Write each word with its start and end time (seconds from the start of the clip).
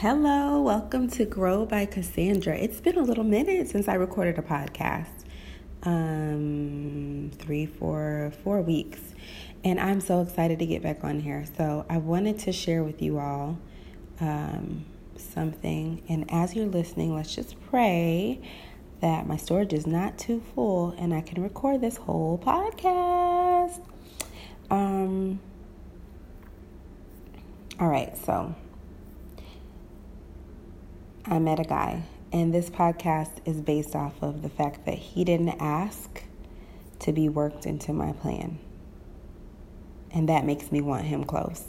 Hello, 0.00 0.62
welcome 0.62 1.08
to 1.10 1.26
Grow 1.26 1.66
by 1.66 1.84
Cassandra. 1.84 2.56
It's 2.56 2.80
been 2.80 2.96
a 2.96 3.02
little 3.02 3.22
minute 3.22 3.68
since 3.68 3.86
I 3.86 3.96
recorded 3.96 4.38
a 4.38 4.40
podcast. 4.40 5.26
Um, 5.82 7.30
three, 7.34 7.66
four, 7.66 8.32
four 8.42 8.62
weeks. 8.62 8.98
And 9.62 9.78
I'm 9.78 10.00
so 10.00 10.22
excited 10.22 10.58
to 10.60 10.64
get 10.64 10.82
back 10.82 11.04
on 11.04 11.20
here. 11.20 11.44
So 11.54 11.84
I 11.90 11.98
wanted 11.98 12.38
to 12.38 12.50
share 12.50 12.82
with 12.82 13.02
you 13.02 13.18
all 13.18 13.58
um, 14.20 14.86
something. 15.18 16.02
And 16.08 16.24
as 16.32 16.56
you're 16.56 16.64
listening, 16.64 17.14
let's 17.14 17.34
just 17.34 17.60
pray 17.68 18.40
that 19.02 19.26
my 19.26 19.36
storage 19.36 19.74
is 19.74 19.86
not 19.86 20.16
too 20.16 20.42
full 20.54 20.94
and 20.96 21.12
I 21.12 21.20
can 21.20 21.42
record 21.42 21.82
this 21.82 21.98
whole 21.98 22.38
podcast. 22.38 23.84
Um, 24.70 25.40
all 27.78 27.88
right, 27.88 28.16
so 28.16 28.54
I 31.32 31.38
met 31.38 31.60
a 31.60 31.64
guy, 31.64 32.02
and 32.32 32.52
this 32.52 32.68
podcast 32.70 33.30
is 33.44 33.60
based 33.60 33.94
off 33.94 34.20
of 34.20 34.42
the 34.42 34.48
fact 34.48 34.84
that 34.86 34.98
he 34.98 35.22
didn't 35.22 35.60
ask 35.60 36.24
to 36.98 37.12
be 37.12 37.28
worked 37.28 37.66
into 37.66 37.92
my 37.92 38.10
plan. 38.14 38.58
And 40.10 40.28
that 40.28 40.44
makes 40.44 40.72
me 40.72 40.80
want 40.80 41.04
him 41.04 41.22
close. 41.22 41.64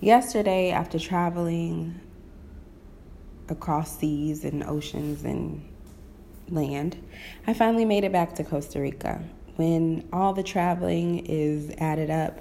Yesterday, 0.00 0.70
after 0.70 0.96
traveling 0.96 1.98
across 3.48 3.98
seas 3.98 4.44
and 4.44 4.62
oceans 4.62 5.24
and 5.24 5.68
land, 6.48 6.96
I 7.48 7.52
finally 7.52 7.84
made 7.84 8.04
it 8.04 8.12
back 8.12 8.36
to 8.36 8.44
Costa 8.44 8.80
Rica. 8.80 9.24
When 9.56 10.08
all 10.12 10.34
the 10.34 10.44
traveling 10.44 11.26
is 11.26 11.72
added 11.78 12.10
up, 12.10 12.38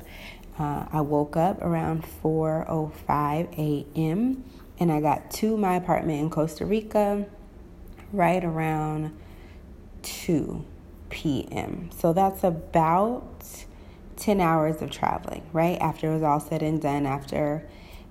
uh, 0.59 0.85
I 0.91 1.01
woke 1.01 1.35
up 1.35 1.63
around 1.63 2.03
4:05 2.21 3.57
a.m 3.57 4.43
and 4.79 4.91
I 4.91 5.01
got 5.01 5.31
to 5.31 5.57
my 5.57 5.75
apartment 5.75 6.19
in 6.19 6.29
Costa 6.29 6.65
Rica 6.65 7.25
right 8.11 8.43
around 8.43 9.17
2 10.03 10.65
p.m. 11.09 11.89
So 11.97 12.13
that's 12.13 12.43
about 12.43 13.45
10 14.17 14.39
hours 14.39 14.81
of 14.81 14.91
traveling, 14.91 15.43
right? 15.53 15.79
After 15.79 16.11
it 16.11 16.13
was 16.13 16.23
all 16.23 16.39
said 16.39 16.61
and 16.61 16.81
done, 16.81 17.05
after 17.05 17.67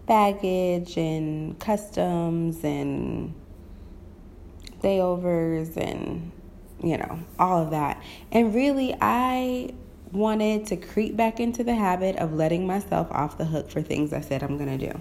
baggage 0.07 0.97
and 0.97 1.59
customs 1.59 2.65
and 2.65 3.35
layovers 4.83 5.77
and, 5.77 6.33
you 6.83 6.97
know, 6.97 7.21
all 7.39 7.63
of 7.63 7.71
that. 7.71 8.03
And 8.31 8.55
really, 8.55 8.97
I 9.01 9.75
wanted 10.13 10.67
to 10.67 10.77
creep 10.77 11.17
back 11.17 11.41
into 11.41 11.65
the 11.65 11.75
habit 11.75 12.17
of 12.17 12.35
letting 12.35 12.67
myself 12.67 13.11
off 13.11 13.39
the 13.39 13.47
hook 13.47 13.71
for 13.71 13.81
things 13.81 14.13
I 14.13 14.21
said 14.21 14.43
I'm 14.43 14.59
going 14.59 14.79
to 14.79 14.93
do. 14.93 15.01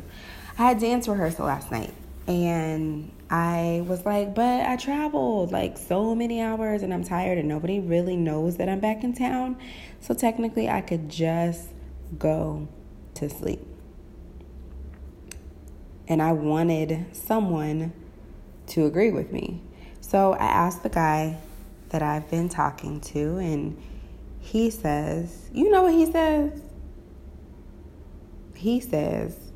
I 0.57 0.63
had 0.63 0.79
dance 0.79 1.07
rehearsal 1.07 1.45
last 1.45 1.71
night 1.71 1.93
and 2.27 3.11
I 3.29 3.83
was 3.87 4.05
like, 4.05 4.35
but 4.35 4.65
I 4.65 4.75
traveled 4.75 5.51
like 5.51 5.77
so 5.77 6.13
many 6.13 6.41
hours 6.41 6.83
and 6.83 6.93
I'm 6.93 7.03
tired 7.03 7.37
and 7.37 7.47
nobody 7.47 7.79
really 7.79 8.15
knows 8.17 8.57
that 8.57 8.67
I'm 8.67 8.79
back 8.79 9.03
in 9.03 9.13
town. 9.13 9.57
So 10.01 10.13
technically, 10.13 10.69
I 10.69 10.81
could 10.81 11.09
just 11.09 11.69
go 12.17 12.67
to 13.15 13.29
sleep. 13.29 13.61
And 16.07 16.21
I 16.21 16.33
wanted 16.33 17.15
someone 17.15 17.93
to 18.67 18.85
agree 18.85 19.11
with 19.11 19.31
me. 19.31 19.61
So 20.01 20.33
I 20.33 20.45
asked 20.45 20.83
the 20.83 20.89
guy 20.89 21.37
that 21.89 22.01
I've 22.01 22.29
been 22.29 22.49
talking 22.49 22.99
to, 23.01 23.37
and 23.37 23.81
he 24.39 24.69
says, 24.69 25.49
You 25.53 25.69
know 25.69 25.83
what 25.83 25.93
he 25.93 26.11
says? 26.11 26.61
He 28.55 28.79
says, 28.79 29.50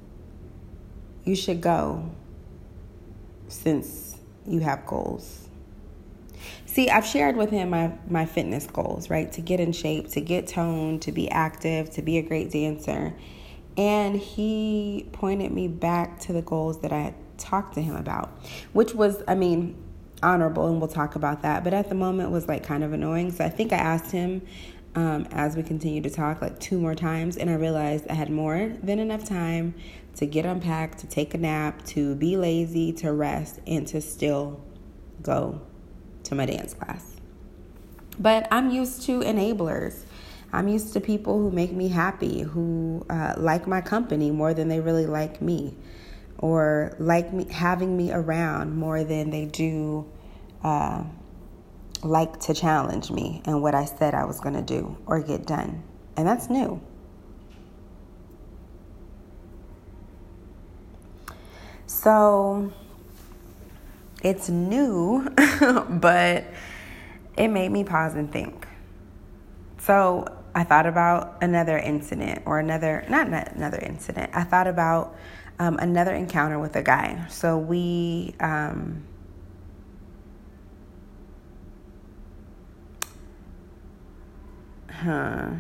you 1.26 1.36
should 1.36 1.60
go 1.60 2.10
since 3.48 4.18
you 4.48 4.60
have 4.60 4.86
goals. 4.86 5.50
See, 6.66 6.90
I've 6.90 7.06
shared 7.06 7.38
with 7.38 7.50
him 7.50 7.70
my, 7.70 7.94
my 8.10 8.26
fitness 8.26 8.68
goals, 8.68 9.10
right? 9.10 9.32
To 9.34 9.42
get 9.42 9.60
in 9.60 9.72
shape, 9.72 10.10
to 10.10 10.22
get 10.22 10.48
toned, 10.48 11.02
to 11.04 11.12
be 11.12 11.30
active, 11.32 11.90
to 11.92 12.02
be 12.02 12.18
a 12.18 12.22
great 12.22 12.52
dancer. 12.52 13.14
And 13.78 14.16
he 14.16 15.08
pointed 15.12 15.52
me 15.52 15.68
back 15.68 16.20
to 16.22 16.34
the 16.34 16.42
goals 16.42 16.82
that 16.82 16.92
I 16.92 17.00
had 17.00 17.16
talked 17.38 17.74
to 17.76 17.82
him 17.82 17.96
about, 17.96 18.30
which 18.74 18.94
was, 18.94 19.24
I 19.28 19.36
mean, 19.36 19.82
honorable, 20.22 20.68
and 20.68 20.80
we'll 20.80 20.90
talk 20.90 21.16
about 21.16 21.42
that. 21.42 21.64
But 21.64 21.74
at 21.74 21.90
the 21.90 21.96
moment 21.96 22.32
was 22.32 22.48
like 22.48 22.64
kind 22.64 22.84
of 22.84 22.94
annoying. 22.94 23.32
So 23.32 23.46
I 23.46 23.50
think 23.50 23.74
I 23.74 23.78
asked 23.78 24.12
him 24.12 24.42
um, 24.96 25.28
as 25.32 25.56
we 25.56 25.64
continued 25.64 26.04
to 26.04 26.10
talk 26.10 26.42
like 26.42 26.60
two 26.60 26.80
more 26.80 26.96
times, 26.96 27.38
and 27.38 27.50
I 27.50 27.56
realized 27.56 28.06
I 28.10 28.14
had 28.14 28.30
more 28.30 28.74
than 28.82 29.00
enough 29.00 29.26
time 29.26 29.76
to 30.16 30.26
get 30.26 30.46
unpacked, 30.46 31.00
to 31.00 31.08
take 31.08 31.34
a 31.34 31.38
nap, 31.38 31.84
to 31.86 32.16
be 32.16 32.38
lazy, 32.38 32.94
to 32.94 33.12
rest, 33.12 33.60
and 33.68 33.88
to 33.88 34.02
still 34.02 34.62
go 35.22 35.62
to 36.24 36.36
my 36.36 36.46
dance 36.46 36.74
class. 36.74 37.16
But 38.18 38.48
I'm 38.52 38.70
used 38.70 39.04
to 39.04 39.20
enablers. 39.22 40.04
I'm 40.54 40.68
used 40.68 40.94
to 40.94 41.02
people 41.02 41.38
who 41.38 41.52
make 41.52 41.74
me 41.74 41.90
happy, 41.90 42.42
who 42.42 43.06
uh, 43.10 43.34
like 43.38 43.68
my 43.68 43.82
company 43.82 44.32
more 44.32 44.54
than 44.54 44.70
they 44.70 44.80
really 44.80 45.06
like 45.06 45.42
me, 45.42 45.76
or 46.38 46.96
like 47.00 47.34
me 47.34 47.46
having 47.52 47.98
me 47.98 48.12
around 48.12 48.78
more 48.78 49.04
than 49.04 49.32
they 49.32 49.46
do 49.46 50.10
uh, 50.64 51.04
like 52.04 52.40
to 52.40 52.54
challenge 52.54 53.12
me 53.12 53.42
and 53.46 53.62
what 53.62 53.76
I 53.76 53.86
said 53.86 54.14
I 54.14 54.26
was 54.26 54.40
going 54.40 54.56
to 54.56 54.62
do 54.62 54.98
or 55.06 55.20
get 55.20 55.46
done. 55.46 55.84
And 56.16 56.28
that's 56.28 56.50
new. 56.50 56.82
So 61.96 62.72
it's 64.22 64.50
new, 64.50 65.28
but 65.90 66.44
it 67.38 67.48
made 67.48 67.72
me 67.72 67.84
pause 67.84 68.16
and 68.16 68.32
think. 68.32 68.68
So 69.80 70.28
I 70.54 70.64
thought 70.64 70.86
about 70.86 71.38
another 71.42 71.78
incident 71.78 72.44
or 72.46 72.60
another, 72.60 73.06
not 73.10 73.28
another 73.28 73.80
incident, 73.80 74.30
I 74.34 74.44
thought 74.44 74.68
about 74.68 75.16
um, 75.58 75.78
another 75.78 76.14
encounter 76.14 76.60
with 76.60 76.76
a 76.76 76.84
guy. 76.84 77.26
So 77.30 77.58
we, 77.58 78.36
um, 78.40 79.04
huh 84.90 85.54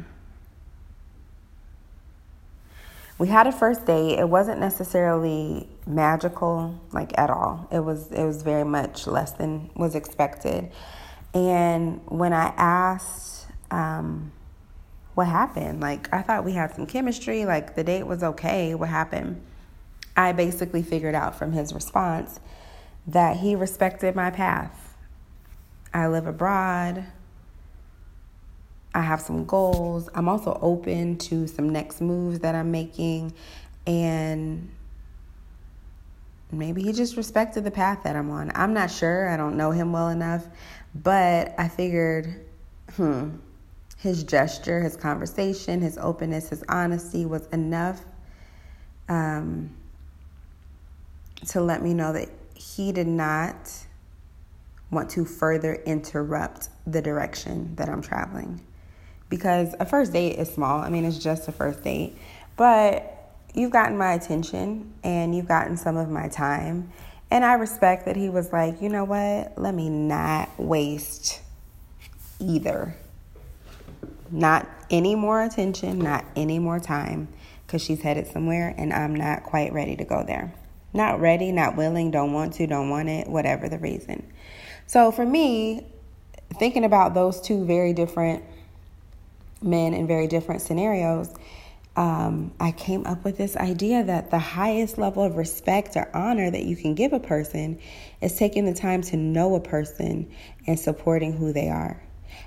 we 3.17 3.27
had 3.27 3.47
a 3.47 3.51
first 3.51 3.85
date. 3.85 4.19
It 4.19 4.27
wasn't 4.27 4.59
necessarily 4.59 5.69
magical, 5.87 6.79
like 6.91 7.17
at 7.17 7.29
all. 7.29 7.67
It 7.71 7.79
was 7.79 8.11
it 8.11 8.23
was 8.23 8.41
very 8.41 8.65
much 8.65 9.07
less 9.07 9.31
than 9.31 9.69
was 9.75 9.95
expected. 9.95 10.71
And 11.33 12.01
when 12.07 12.33
I 12.33 12.53
asked 12.57 13.47
um, 13.71 14.31
what 15.13 15.27
happened, 15.27 15.81
like 15.81 16.13
I 16.13 16.21
thought 16.21 16.43
we 16.43 16.53
had 16.53 16.75
some 16.75 16.85
chemistry, 16.85 17.45
like 17.45 17.75
the 17.75 17.83
date 17.83 18.03
was 18.03 18.23
okay. 18.23 18.75
What 18.75 18.89
happened? 18.89 19.41
I 20.17 20.31
basically 20.31 20.83
figured 20.83 21.15
out 21.15 21.37
from 21.37 21.51
his 21.51 21.73
response 21.73 22.39
that 23.07 23.37
he 23.37 23.55
respected 23.55 24.15
my 24.15 24.31
path. 24.31 24.95
I 25.93 26.07
live 26.07 26.27
abroad. 26.27 27.05
I 28.95 29.01
have 29.01 29.19
some 29.19 29.43
goals. 29.43 30.09
I'm 30.15 30.29
also 30.29 30.57
open 30.61 31.17
to 31.17 31.47
some 31.47 31.69
next 31.69 31.99
moves 31.99 32.39
that 32.39 32.55
I'm 32.55 32.71
making. 32.71 33.33
And 33.85 34.71
maybe 36.49 36.81
he 36.81 36.93
just 36.93 37.17
respected 37.17 37.65
the 37.65 37.71
path 37.71 38.03
that 38.05 38.15
I'm 38.15 38.31
on. 38.31 38.53
I'm 38.55 38.73
not 38.73 38.89
sure. 38.89 39.27
I 39.27 39.35
don't 39.35 39.57
know 39.57 39.71
him 39.71 39.91
well 39.91 40.07
enough. 40.07 40.47
But 40.95 41.53
I 41.57 41.67
figured, 41.67 42.45
hmm, 42.95 43.31
his 43.97 44.23
gesture, 44.23 44.81
his 44.81 44.95
conversation, 44.95 45.81
his 45.81 45.97
openness, 45.97 46.47
his 46.47 46.63
honesty 46.69 47.25
was 47.25 47.47
enough 47.47 48.01
um, 49.09 49.75
to 51.47 51.59
let 51.59 51.83
me 51.83 51.93
know 51.93 52.13
that 52.13 52.29
he 52.53 52.93
did 52.93 53.07
not 53.07 53.73
want 54.89 55.09
to 55.09 55.25
further 55.25 55.75
interrupt 55.85 56.69
the 56.87 57.01
direction 57.01 57.75
that 57.75 57.89
I'm 57.89 58.01
traveling 58.01 58.61
because 59.29 59.75
a 59.79 59.85
first 59.85 60.13
date 60.13 60.37
is 60.37 60.51
small. 60.51 60.81
I 60.81 60.89
mean, 60.89 61.05
it's 61.05 61.17
just 61.17 61.47
a 61.47 61.51
first 61.51 61.83
date, 61.83 62.17
but 62.57 63.11
you've 63.53 63.71
gotten 63.71 63.97
my 63.97 64.13
attention 64.13 64.93
and 65.03 65.35
you've 65.35 65.47
gotten 65.47 65.77
some 65.77 65.97
of 65.97 66.09
my 66.09 66.27
time. 66.27 66.91
And 67.31 67.43
I 67.43 67.53
respect 67.53 68.05
that 68.05 68.15
he 68.15 68.29
was 68.29 68.53
like, 68.53 68.81
you 68.81 68.89
know 68.89 69.03
what? 69.03 69.57
Let 69.57 69.73
me 69.73 69.89
not 69.89 70.49
waste 70.59 71.41
either. 72.39 72.95
Not 74.29 74.67
any 74.89 75.15
more 75.15 75.41
attention, 75.41 75.99
not 75.99 76.25
any 76.35 76.59
more 76.59 76.79
time, 76.79 77.27
because 77.65 77.81
she's 77.81 78.01
headed 78.01 78.27
somewhere 78.27 78.73
and 78.77 78.93
I'm 78.93 79.15
not 79.15 79.43
quite 79.43 79.73
ready 79.73 79.95
to 79.95 80.03
go 80.03 80.23
there. 80.25 80.53
Not 80.93 81.19
ready, 81.19 81.51
not 81.51 81.75
willing, 81.75 82.11
don't 82.11 82.33
want 82.33 82.53
to, 82.53 82.67
don't 82.67 82.89
want 82.89 83.09
it, 83.09 83.27
whatever 83.27 83.67
the 83.67 83.79
reason. 83.79 84.31
So 84.87 85.11
for 85.11 85.25
me, 85.25 85.85
thinking 86.57 86.85
about 86.85 87.13
those 87.13 87.41
two 87.41 87.65
very 87.65 87.93
different 87.93 88.43
men 89.65 89.93
in 89.93 90.07
very 90.07 90.27
different 90.27 90.61
scenarios, 90.61 91.33
um, 91.95 92.53
I 92.59 92.71
came 92.71 93.05
up 93.05 93.23
with 93.23 93.37
this 93.37 93.55
idea 93.55 94.03
that 94.03 94.29
the 94.29 94.39
highest 94.39 94.97
level 94.97 95.23
of 95.23 95.37
respect 95.37 95.95
or 95.95 96.09
honor 96.13 96.51
that 96.51 96.63
you 96.63 96.75
can 96.75 96.93
give 96.93 97.13
a 97.13 97.19
person 97.19 97.79
is 98.21 98.35
taking 98.35 98.65
the 98.65 98.73
time 98.73 99.01
to 99.03 99.17
know 99.17 99.55
a 99.55 99.61
person 99.61 100.29
and 100.67 100.77
supporting 100.77 101.33
who 101.33 101.53
they 101.53 101.69
are. 101.69 102.01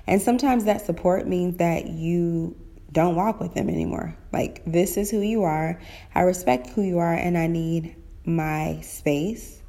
And 0.05 0.21
sometimes 0.21 0.65
that 0.65 0.85
support 0.85 1.27
means 1.27 1.57
that 1.57 1.87
you 1.87 2.55
don't 2.91 3.15
walk 3.15 3.39
with 3.39 3.55
them 3.55 3.69
anymore. 3.69 4.15
Like, 4.31 4.61
this 4.65 4.97
is 4.97 5.09
who 5.09 5.21
you 5.21 5.43
are. 5.43 5.79
I 6.13 6.21
respect 6.21 6.67
who 6.67 6.83
you 6.83 6.99
are, 6.99 7.13
and 7.13 7.37
I 7.37 7.47
need 7.47 7.95
my 8.25 8.81
space. 8.81 9.61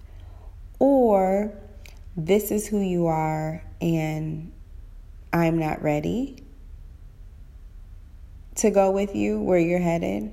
Or, 0.78 1.52
this 2.16 2.50
is 2.50 2.66
who 2.66 2.80
you 2.80 3.06
are, 3.06 3.62
and 3.80 4.52
I'm 5.32 5.58
not 5.58 5.82
ready 5.82 6.39
to 8.60 8.70
go 8.70 8.90
with 8.90 9.14
you 9.14 9.40
where 9.40 9.58
you're 9.58 9.80
headed. 9.80 10.32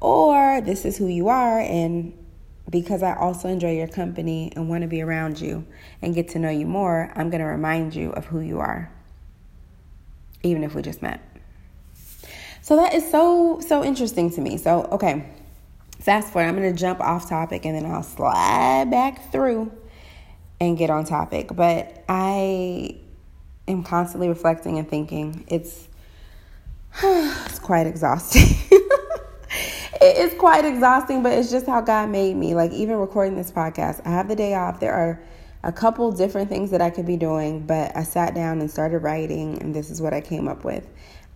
Or, 0.00 0.60
this 0.60 0.84
is 0.84 0.96
who 0.96 1.06
you 1.06 1.28
are, 1.28 1.60
and 1.60 2.16
because 2.70 3.02
I 3.02 3.14
also 3.14 3.48
enjoy 3.48 3.76
your 3.76 3.88
company 3.88 4.52
and 4.54 4.68
want 4.68 4.82
to 4.82 4.88
be 4.88 5.02
around 5.02 5.40
you 5.40 5.66
and 6.00 6.14
get 6.14 6.28
to 6.30 6.38
know 6.38 6.50
you 6.50 6.66
more, 6.66 7.12
I'm 7.14 7.28
going 7.28 7.40
to 7.40 7.46
remind 7.46 7.94
you 7.94 8.10
of 8.12 8.26
who 8.26 8.40
you 8.40 8.60
are, 8.60 8.90
even 10.42 10.62
if 10.64 10.74
we 10.74 10.82
just 10.82 11.02
met. 11.02 11.20
So 12.62 12.76
that 12.76 12.94
is 12.94 13.10
so, 13.10 13.60
so 13.66 13.82
interesting 13.82 14.30
to 14.30 14.40
me. 14.40 14.56
So, 14.56 14.84
okay, 14.92 15.28
fast 15.98 16.32
forward. 16.32 16.48
I'm 16.48 16.56
going 16.56 16.72
to 16.72 16.78
jump 16.78 17.00
off 17.00 17.28
topic 17.28 17.64
and 17.64 17.74
then 17.74 17.84
I'll 17.90 18.02
slide 18.02 18.90
back 18.90 19.32
through 19.32 19.72
and 20.60 20.78
get 20.78 20.90
on 20.90 21.04
topic. 21.04 21.48
But 21.52 22.04
I 22.08 22.96
am 23.66 23.82
constantly 23.82 24.28
reflecting 24.28 24.78
and 24.78 24.88
thinking. 24.88 25.44
It's, 25.48 25.88
it's 27.02 27.58
quite 27.58 27.86
exhausting. 27.86 28.56
it 30.00 30.16
is 30.18 30.38
quite 30.38 30.64
exhausting, 30.64 31.22
but 31.22 31.32
it's 31.32 31.50
just 31.50 31.66
how 31.66 31.80
God 31.80 32.08
made 32.08 32.36
me. 32.36 32.54
Like, 32.54 32.72
even 32.72 32.96
recording 32.96 33.36
this 33.36 33.52
podcast, 33.52 34.00
I 34.04 34.10
have 34.10 34.28
the 34.28 34.36
day 34.36 34.54
off. 34.54 34.80
There 34.80 34.92
are 34.92 35.22
a 35.62 35.72
couple 35.72 36.10
different 36.12 36.48
things 36.48 36.70
that 36.70 36.80
I 36.80 36.90
could 36.90 37.06
be 37.06 37.16
doing, 37.16 37.66
but 37.66 37.94
I 37.96 38.02
sat 38.02 38.34
down 38.34 38.60
and 38.60 38.70
started 38.70 38.98
writing, 38.98 39.60
and 39.60 39.74
this 39.74 39.90
is 39.90 40.00
what 40.00 40.12
I 40.12 40.20
came 40.20 40.48
up 40.48 40.64
with. 40.64 40.86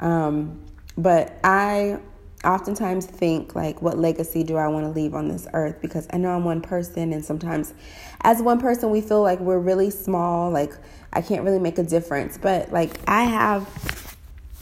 Um, 0.00 0.60
but 0.96 1.38
I 1.44 1.98
oftentimes 2.44 3.06
think 3.06 3.54
like 3.54 3.80
what 3.80 3.98
legacy 3.98 4.44
do 4.44 4.56
I 4.56 4.68
want 4.68 4.84
to 4.84 4.90
leave 4.90 5.14
on 5.14 5.28
this 5.28 5.48
earth 5.54 5.80
because 5.80 6.06
I 6.12 6.18
know 6.18 6.30
I'm 6.30 6.44
one 6.44 6.60
person 6.60 7.12
and 7.14 7.24
sometimes 7.24 7.72
as 8.20 8.42
one 8.42 8.60
person 8.60 8.90
we 8.90 9.00
feel 9.00 9.22
like 9.22 9.40
we're 9.40 9.58
really 9.58 9.88
small 9.88 10.50
like 10.50 10.74
I 11.12 11.22
can't 11.22 11.42
really 11.42 11.58
make 11.58 11.78
a 11.78 11.82
difference 11.82 12.36
but 12.36 12.70
like 12.70 13.00
I 13.08 13.24
have 13.24 14.03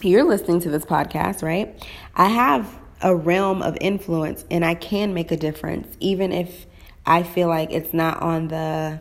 you're 0.05 0.25
listening 0.25 0.61
to 0.61 0.71
this 0.71 0.85
podcast 0.85 1.43
right 1.43 1.83
I 2.15 2.29
have 2.29 2.79
a 3.01 3.15
realm 3.15 3.63
of 3.63 3.77
influence 3.81 4.45
and 4.51 4.65
I 4.65 4.75
can 4.75 5.15
make 5.15 5.31
a 5.31 5.37
difference 5.37 5.97
even 6.01 6.33
if 6.33 6.67
I 7.05 7.23
feel 7.23 7.49
like 7.49 7.73
it's 7.73 7.93
not 7.93 8.23
on 8.23 8.49
the 8.49 9.01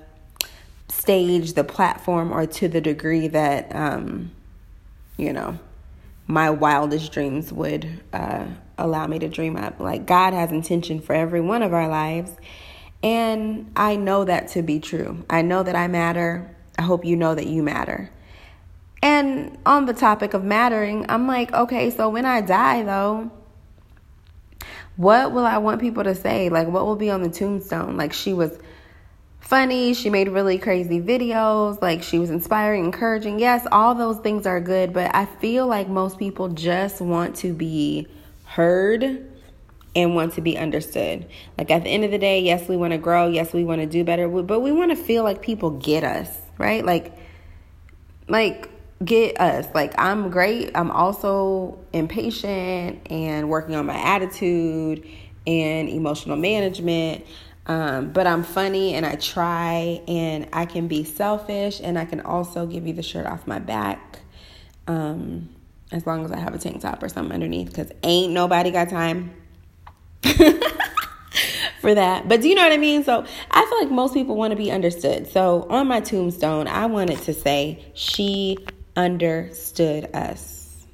stage 0.90 1.54
the 1.54 1.64
platform 1.64 2.32
or 2.32 2.46
to 2.46 2.68
the 2.68 2.82
degree 2.82 3.28
that 3.28 3.76
um 3.76 4.32
you 5.18 5.34
know 5.34 5.60
my 6.32 6.50
wildest 6.50 7.12
dreams 7.12 7.52
would 7.52 8.02
uh, 8.14 8.46
allow 8.78 9.06
me 9.06 9.20
to 9.20 9.28
dream 9.28 9.58
up. 9.58 9.80
Like 9.80 10.06
God 10.06 10.34
has 10.34 10.52
intention 10.52 11.02
for 11.02 11.14
every 11.14 11.42
one 11.42 11.62
of 11.62 11.74
our 11.74 11.88
lives. 11.88 12.32
And 13.04 13.72
I 13.76 13.98
know 13.98 14.24
that 14.24 14.48
to 14.50 14.62
be 14.62 14.80
true. 14.80 15.26
I 15.30 15.42
know 15.42 15.62
that 15.64 15.76
I 15.76 15.88
matter. 15.88 16.56
I 16.78 16.84
hope 16.84 17.04
you 17.04 17.16
know 17.16 17.36
that 17.36 17.48
you 17.48 17.64
matter. 17.64 18.10
And 19.02 19.58
on 19.66 19.86
the 19.86 19.94
topic 19.94 20.34
of 20.34 20.44
mattering, 20.44 21.06
I'm 21.10 21.28
like, 21.28 21.54
okay, 21.54 21.90
so 21.90 22.10
when 22.10 22.26
I 22.26 22.42
die, 22.42 22.84
though, 22.84 23.32
what 24.96 25.32
will 25.32 25.46
I 25.46 25.58
want 25.58 25.82
people 25.82 26.04
to 26.04 26.14
say? 26.14 26.50
Like, 26.50 26.68
what 26.68 26.86
will 26.86 26.96
be 26.96 27.10
on 27.10 27.24
the 27.24 27.30
tombstone? 27.30 27.98
Like, 27.98 28.14
she 28.14 28.34
was 28.34 28.60
funny. 29.52 29.94
She 29.94 30.10
made 30.10 30.30
really 30.30 30.58
crazy 30.58 31.02
videos. 31.02 31.82
Like 31.82 32.04
she 32.04 32.20
was 32.20 32.30
inspiring, 32.30 32.86
encouraging. 32.86 33.38
Yes, 33.38 33.68
all 33.70 33.94
those 33.94 34.18
things 34.20 34.48
are 34.48 34.62
good, 34.62 34.94
but 34.94 35.14
I 35.14 35.26
feel 35.26 35.68
like 35.68 35.90
most 35.90 36.18
people 36.18 36.48
just 36.48 37.02
want 37.02 37.36
to 37.38 37.54
be 37.54 38.08
heard 38.46 39.28
and 39.94 40.16
want 40.16 40.36
to 40.36 40.42
be 40.42 40.58
understood. 40.58 41.28
Like 41.58 41.70
at 41.70 41.84
the 41.84 41.90
end 41.90 42.06
of 42.06 42.12
the 42.12 42.18
day, 42.18 42.40
yes, 42.40 42.70
we 42.70 42.78
want 42.78 42.92
to 42.94 42.98
grow. 42.98 43.28
Yes, 43.28 43.52
we 43.52 43.66
want 43.66 43.82
to 43.82 43.88
do 43.88 44.06
better, 44.06 44.30
but 44.30 44.62
we 44.62 44.72
want 44.72 44.92
to 44.92 44.96
feel 44.96 45.26
like 45.26 45.42
people 45.42 45.72
get 45.72 46.06
us, 46.06 46.30
right? 46.58 46.86
Like, 46.86 47.12
like 48.30 48.70
get 49.04 49.40
us. 49.40 49.68
Like 49.74 49.94
I'm 49.98 50.30
great. 50.30 50.72
I'm 50.76 50.92
also 50.92 51.80
impatient 51.94 53.12
and 53.12 53.50
working 53.50 53.76
on 53.76 53.86
my 53.86 53.98
attitude 53.98 55.08
and 55.48 55.90
emotional 55.90 56.38
management. 56.38 57.26
Um, 57.66 58.12
but 58.12 58.28
I'm 58.28 58.44
funny 58.44 58.96
and 58.96 59.06
I 59.06 59.16
try 59.16 60.02
and 60.08 60.48
I 60.52 60.66
can 60.66 60.88
be 60.88 61.04
selfish 61.04 61.80
and 61.84 61.98
I 61.98 62.06
can 62.06 62.22
also 62.22 62.66
give 62.66 62.88
you 62.88 62.94
the 62.94 63.04
shirt 63.04 63.26
off 63.26 63.48
my 63.48 63.60
back. 63.60 64.20
Um, 64.88 65.50
as 65.92 66.08
long 66.08 66.26
as 66.26 66.32
I 66.32 66.40
have 66.40 66.56
a 66.56 66.58
tank 66.58 66.82
top 66.82 67.04
or 67.04 67.10
something 67.10 67.34
underneath, 67.34 67.68
because 67.68 67.92
ain't 68.02 68.34
nobody 68.34 68.72
got 68.72 68.90
time 68.90 69.32
for 71.82 71.94
that. 71.94 72.28
But 72.28 72.42
do 72.42 72.48
you 72.48 72.56
know 72.56 72.64
what 72.64 72.72
I 72.72 72.78
mean? 72.78 73.04
So 73.04 73.26
I 73.52 73.66
feel 73.66 73.80
like 73.80 73.92
most 73.92 74.14
people 74.14 74.36
want 74.36 74.52
to 74.52 74.58
be 74.58 74.72
understood. 74.72 75.28
So 75.28 75.68
on 75.70 75.88
my 75.88 76.00
tombstone, 76.00 76.68
I 76.68 76.86
wanted 76.86 77.20
to 77.24 77.34
say, 77.34 77.86
she 77.94 78.58
understood 78.96 80.14
us. 80.14 80.86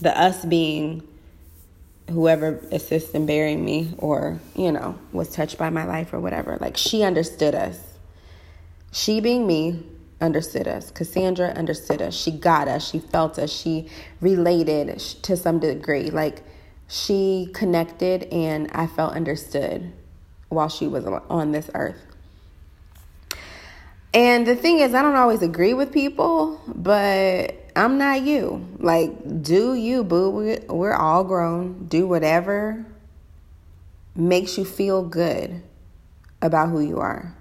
The 0.00 0.18
us 0.18 0.44
being 0.44 1.06
whoever 2.08 2.60
assists 2.72 3.10
in 3.12 3.26
burying 3.26 3.64
me 3.64 3.94
or, 3.98 4.40
you 4.56 4.72
know, 4.72 4.98
was 5.12 5.30
touched 5.30 5.58
by 5.58 5.70
my 5.70 5.84
life 5.84 6.12
or 6.12 6.20
whatever. 6.20 6.58
Like 6.60 6.76
she 6.76 7.02
understood 7.02 7.54
us. 7.54 7.78
She 8.92 9.20
being 9.20 9.46
me 9.46 9.82
understood 10.20 10.66
us. 10.66 10.90
Cassandra 10.90 11.48
understood 11.48 12.02
us. 12.02 12.14
She 12.14 12.30
got 12.32 12.68
us. 12.68 12.88
She 12.88 12.98
felt 12.98 13.38
us. 13.38 13.50
She 13.50 13.88
related 14.20 14.98
to 14.98 15.36
some 15.36 15.60
degree. 15.60 16.10
Like 16.10 16.42
she 16.88 17.50
connected 17.54 18.24
and 18.24 18.70
I 18.72 18.86
felt 18.86 19.14
understood 19.14 19.92
while 20.48 20.68
she 20.68 20.88
was 20.88 21.06
on 21.06 21.52
this 21.52 21.70
earth. 21.74 22.09
And 24.12 24.46
the 24.46 24.56
thing 24.56 24.80
is, 24.80 24.94
I 24.94 25.02
don't 25.02 25.14
always 25.14 25.42
agree 25.42 25.74
with 25.74 25.92
people, 25.92 26.60
but 26.66 27.70
I'm 27.76 27.98
not 27.98 28.22
you. 28.22 28.66
Like, 28.78 29.42
do 29.42 29.74
you, 29.74 30.02
boo? 30.02 30.58
We're 30.68 30.94
all 30.94 31.24
grown. 31.24 31.86
Do 31.86 32.08
whatever 32.08 32.84
makes 34.16 34.58
you 34.58 34.64
feel 34.64 35.02
good 35.02 35.62
about 36.42 36.70
who 36.70 36.80
you 36.80 36.98
are. 36.98 37.34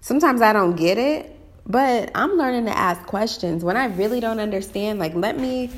Sometimes 0.00 0.42
I 0.42 0.52
don't 0.52 0.76
get 0.76 0.98
it, 0.98 1.34
but 1.66 2.10
I'm 2.14 2.36
learning 2.36 2.66
to 2.66 2.76
ask 2.76 3.02
questions 3.06 3.64
when 3.64 3.76
I 3.76 3.86
really 3.86 4.20
don't 4.20 4.40
understand. 4.40 4.98
Like, 4.98 5.14
let 5.14 5.38
me 5.38 5.70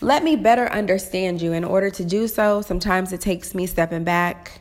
let 0.00 0.22
me 0.22 0.36
better 0.36 0.70
understand 0.70 1.42
you. 1.42 1.52
In 1.52 1.64
order 1.64 1.90
to 1.90 2.04
do 2.04 2.28
so, 2.28 2.62
sometimes 2.62 3.12
it 3.12 3.20
takes 3.20 3.54
me 3.54 3.66
stepping 3.66 4.04
back, 4.04 4.60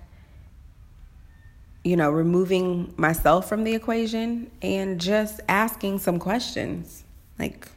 you 1.86 1.96
know, 1.96 2.10
removing 2.10 2.92
myself 2.98 3.48
from 3.48 3.64
the 3.64 3.76
equation 3.76 4.50
and 4.64 5.00
just 5.00 5.40
asking 5.48 6.00
some 6.00 6.18
questions. 6.18 7.04
Like, 7.38 7.68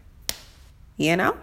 you 0.97 1.15
know? 1.15 1.37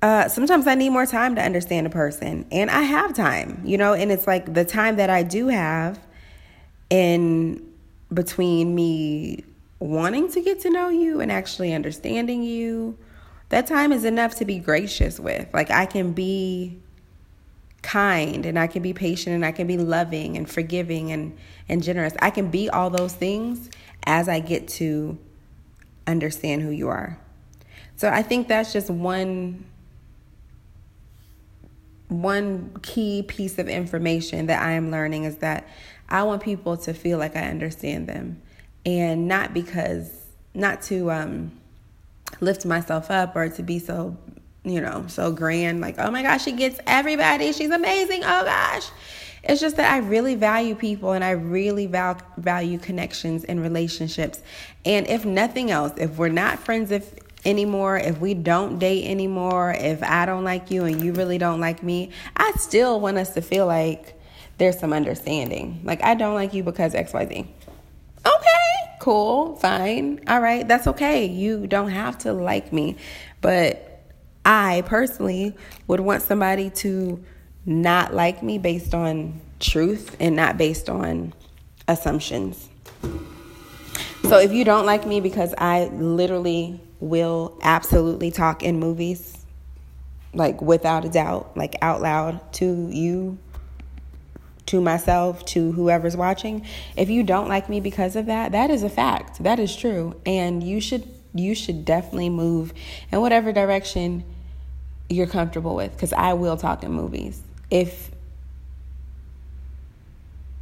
Uh, 0.00 0.26
sometimes 0.28 0.66
I 0.66 0.74
need 0.74 0.88
more 0.88 1.04
time 1.04 1.34
to 1.34 1.42
understand 1.42 1.86
a 1.86 1.90
person, 1.90 2.46
and 2.50 2.70
I 2.70 2.82
have 2.82 3.14
time, 3.14 3.60
you 3.64 3.76
know, 3.76 3.92
and 3.92 4.10
it's 4.10 4.26
like 4.26 4.54
the 4.54 4.64
time 4.64 4.96
that 4.96 5.10
I 5.10 5.22
do 5.22 5.48
have 5.48 5.98
in 6.88 7.66
between 8.14 8.74
me 8.74 9.44
wanting 9.80 10.30
to 10.32 10.40
get 10.40 10.60
to 10.60 10.70
know 10.70 10.88
you 10.88 11.20
and 11.20 11.30
actually 11.30 11.74
understanding 11.74 12.42
you, 12.42 12.96
that 13.50 13.66
time 13.66 13.92
is 13.92 14.04
enough 14.04 14.36
to 14.36 14.44
be 14.44 14.58
gracious 14.60 15.20
with. 15.20 15.52
Like, 15.52 15.70
I 15.70 15.84
can 15.84 16.12
be 16.12 16.78
kind 17.82 18.44
and 18.44 18.58
I 18.58 18.66
can 18.66 18.82
be 18.82 18.92
patient 18.92 19.34
and 19.34 19.44
I 19.44 19.52
can 19.52 19.66
be 19.66 19.78
loving 19.78 20.36
and 20.36 20.48
forgiving 20.48 21.12
and, 21.12 21.36
and 21.68 21.82
generous. 21.82 22.14
I 22.20 22.30
can 22.30 22.50
be 22.50 22.68
all 22.68 22.90
those 22.90 23.14
things 23.14 23.70
as 24.04 24.28
I 24.28 24.40
get 24.40 24.68
to 24.68 25.18
understand 26.06 26.62
who 26.62 26.70
you 26.70 26.88
are. 26.88 27.18
So 27.96 28.08
I 28.08 28.22
think 28.22 28.48
that's 28.48 28.72
just 28.72 28.90
one 28.90 29.64
one 32.08 32.74
key 32.82 33.22
piece 33.22 33.58
of 33.58 33.68
information 33.68 34.46
that 34.46 34.62
I 34.62 34.72
am 34.72 34.90
learning 34.90 35.24
is 35.24 35.36
that 35.38 35.68
I 36.08 36.22
want 36.22 36.42
people 36.42 36.76
to 36.78 36.94
feel 36.94 37.18
like 37.18 37.36
I 37.36 37.42
understand 37.42 38.06
them 38.06 38.40
and 38.86 39.28
not 39.28 39.52
because 39.52 40.10
not 40.54 40.80
to 40.82 41.10
um, 41.10 41.52
lift 42.40 42.64
myself 42.64 43.10
up 43.10 43.36
or 43.36 43.50
to 43.50 43.62
be 43.62 43.78
so 43.78 44.16
you 44.68 44.80
know 44.80 45.04
so 45.08 45.32
grand 45.32 45.80
like 45.80 45.96
oh 45.98 46.10
my 46.10 46.22
gosh 46.22 46.44
she 46.44 46.52
gets 46.52 46.78
everybody 46.86 47.52
she's 47.52 47.70
amazing 47.70 48.22
oh 48.24 48.44
gosh 48.44 48.90
it's 49.44 49.60
just 49.60 49.76
that 49.76 49.90
I 49.90 49.98
really 49.98 50.34
value 50.34 50.74
people 50.74 51.12
and 51.12 51.24
I 51.24 51.30
really 51.30 51.86
val- 51.86 52.20
value 52.36 52.78
connections 52.78 53.44
and 53.44 53.62
relationships. 53.62 54.42
And 54.84 55.06
if 55.06 55.24
nothing 55.24 55.70
else, 55.70 55.92
if 55.96 56.18
we're 56.18 56.28
not 56.28 56.58
friends 56.58 56.90
if 56.90 57.14
anymore, 57.44 57.96
if 57.96 58.20
we 58.20 58.34
don't 58.34 58.78
date 58.78 59.08
anymore, 59.08 59.74
if 59.78 60.02
I 60.02 60.26
don't 60.26 60.44
like 60.44 60.70
you 60.70 60.84
and 60.84 61.02
you 61.02 61.12
really 61.12 61.38
don't 61.38 61.60
like 61.60 61.82
me, 61.82 62.10
I 62.36 62.52
still 62.56 63.00
want 63.00 63.16
us 63.16 63.34
to 63.34 63.42
feel 63.42 63.66
like 63.66 64.20
there's 64.58 64.78
some 64.78 64.92
understanding. 64.92 65.80
Like, 65.84 66.02
I 66.02 66.14
don't 66.14 66.34
like 66.34 66.52
you 66.52 66.62
because 66.62 66.94
XYZ. 66.94 67.46
Okay, 68.26 68.96
cool, 69.00 69.56
fine. 69.56 70.20
All 70.26 70.40
right, 70.40 70.66
that's 70.66 70.88
okay. 70.88 71.26
You 71.26 71.66
don't 71.66 71.90
have 71.90 72.18
to 72.18 72.32
like 72.32 72.72
me. 72.72 72.96
But 73.40 73.87
I 74.48 74.82
personally 74.86 75.54
would 75.88 76.00
want 76.00 76.22
somebody 76.22 76.70
to 76.70 77.22
not 77.66 78.14
like 78.14 78.42
me 78.42 78.56
based 78.56 78.94
on 78.94 79.42
truth 79.60 80.16
and 80.18 80.34
not 80.36 80.56
based 80.56 80.88
on 80.88 81.34
assumptions. 81.86 82.70
So 84.22 84.38
if 84.38 84.50
you 84.50 84.64
don't 84.64 84.86
like 84.86 85.06
me 85.06 85.20
because 85.20 85.54
I 85.58 85.88
literally 85.88 86.80
will 86.98 87.58
absolutely 87.62 88.30
talk 88.30 88.62
in 88.62 88.80
movies, 88.80 89.36
like 90.32 90.62
without 90.62 91.04
a 91.04 91.10
doubt, 91.10 91.54
like 91.54 91.76
out 91.82 92.00
loud 92.00 92.50
to 92.54 92.88
you, 92.90 93.36
to 94.64 94.80
myself, 94.80 95.44
to 95.46 95.72
whoever's 95.72 96.16
watching. 96.16 96.64
If 96.96 97.10
you 97.10 97.22
don't 97.22 97.48
like 97.48 97.68
me 97.68 97.80
because 97.80 98.16
of 98.16 98.24
that, 98.26 98.52
that 98.52 98.70
is 98.70 98.82
a 98.82 98.88
fact. 98.88 99.42
That 99.42 99.58
is 99.58 99.76
true. 99.76 100.18
And 100.24 100.62
you 100.62 100.80
should 100.80 101.06
you 101.34 101.54
should 101.54 101.84
definitely 101.84 102.30
move 102.30 102.72
in 103.12 103.20
whatever 103.20 103.52
direction 103.52 104.24
you're 105.08 105.26
comfortable 105.26 105.74
with 105.74 105.92
because 105.92 106.12
I 106.12 106.34
will 106.34 106.56
talk 106.56 106.82
in 106.82 106.92
movies. 106.92 107.40
If 107.70 108.10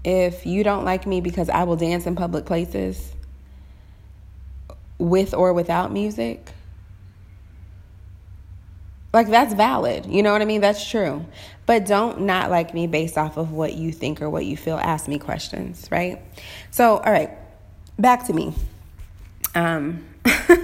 if 0.04 0.46
you 0.46 0.62
don't 0.62 0.84
like 0.84 1.06
me 1.06 1.20
because 1.20 1.48
I 1.48 1.64
will 1.64 1.76
dance 1.76 2.06
in 2.06 2.14
public 2.14 2.46
places, 2.46 3.12
with 4.98 5.34
or 5.34 5.52
without 5.52 5.92
music, 5.92 6.52
like 9.12 9.28
that's 9.28 9.54
valid. 9.54 10.06
You 10.06 10.22
know 10.22 10.32
what 10.32 10.42
I 10.42 10.44
mean? 10.44 10.60
That's 10.60 10.88
true. 10.88 11.24
But 11.66 11.86
don't 11.86 12.22
not 12.22 12.50
like 12.50 12.72
me 12.72 12.86
based 12.86 13.18
off 13.18 13.36
of 13.36 13.50
what 13.50 13.74
you 13.74 13.90
think 13.90 14.22
or 14.22 14.30
what 14.30 14.44
you 14.44 14.56
feel. 14.56 14.76
Ask 14.76 15.08
me 15.08 15.18
questions, 15.18 15.88
right? 15.90 16.22
So, 16.70 16.98
all 16.98 17.12
right, 17.12 17.30
back 17.98 18.26
to 18.26 18.32
me. 18.32 18.54
Um, 19.56 20.04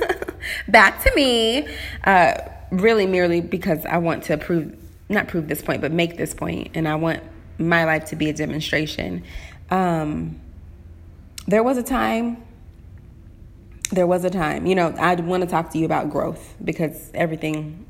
back 0.69 1.03
to 1.03 1.13
me. 1.17 1.67
Uh, 2.05 2.35
really, 2.73 3.07
merely 3.07 3.41
because 3.41 3.87
I 3.87 3.99
want 3.99 4.25
to 4.25 4.37
prove, 4.37 4.77
not 5.09 5.29
prove 5.29 5.47
this 5.47 5.63
point, 5.63 5.81
but 5.81 5.93
make 5.93 6.17
this 6.17 6.35
point, 6.35 6.71
and 6.75 6.89
I 6.89 6.97
want 6.97 7.23
my 7.59 7.85
life 7.85 8.07
to 8.07 8.17
be 8.17 8.29
a 8.29 8.33
demonstration. 8.33 9.23
Um, 9.71 10.41
there 11.47 11.63
was 11.63 11.79
a 11.79 11.83
time 11.83 12.43
there 13.93 14.07
was 14.07 14.25
a 14.25 14.31
time, 14.31 14.65
you 14.65 14.75
know, 14.75 14.95
I 14.99 15.15
want 15.17 15.43
to 15.43 15.47
talk 15.47 15.71
to 15.73 15.79
you 15.79 15.85
about 15.85 16.09
growth 16.09 16.55
because 16.65 17.11
everything 17.13 17.85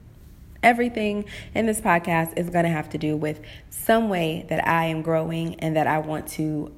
everything 0.63 1.25
in 1.55 1.67
this 1.67 1.81
podcast 1.81 2.37
is 2.37 2.51
going 2.51 2.65
to 2.65 2.71
have 2.71 2.89
to 2.91 2.99
do 2.99 3.17
with 3.17 3.41
some 3.71 4.09
way 4.09 4.47
that 4.49 4.67
I 4.67 4.87
am 4.87 5.03
growing 5.03 5.57
and 5.57 5.77
that 5.77 5.87
I 5.87 5.99
want 5.99 6.29
to 6.29 6.73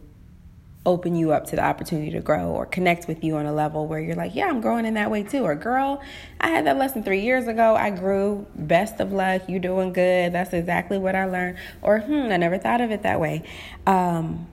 open 0.86 1.14
you 1.14 1.32
up 1.32 1.46
to 1.46 1.56
the 1.56 1.64
opportunity 1.64 2.10
to 2.10 2.20
grow 2.20 2.48
or 2.48 2.66
connect 2.66 3.08
with 3.08 3.24
you 3.24 3.36
on 3.36 3.46
a 3.46 3.52
level 3.52 3.86
where 3.86 4.00
you're 4.00 4.16
like, 4.16 4.34
yeah, 4.34 4.46
I'm 4.46 4.60
growing 4.60 4.84
in 4.84 4.94
that 4.94 5.10
way 5.10 5.22
too. 5.22 5.42
Or, 5.42 5.54
girl, 5.54 6.02
I 6.40 6.48
had 6.48 6.66
that 6.66 6.76
lesson 6.76 7.02
three 7.02 7.22
years 7.22 7.46
ago. 7.46 7.74
I 7.74 7.90
grew. 7.90 8.46
Best 8.54 9.00
of 9.00 9.12
luck. 9.12 9.42
You're 9.48 9.60
doing 9.60 9.92
good. 9.92 10.32
That's 10.32 10.52
exactly 10.52 10.98
what 10.98 11.14
I 11.14 11.24
learned. 11.24 11.58
Or, 11.82 12.00
hmm, 12.00 12.28
I 12.30 12.36
never 12.36 12.58
thought 12.58 12.80
of 12.80 12.90
it 12.90 13.02
that 13.02 13.18
way. 13.18 13.44
Um, 13.86 14.46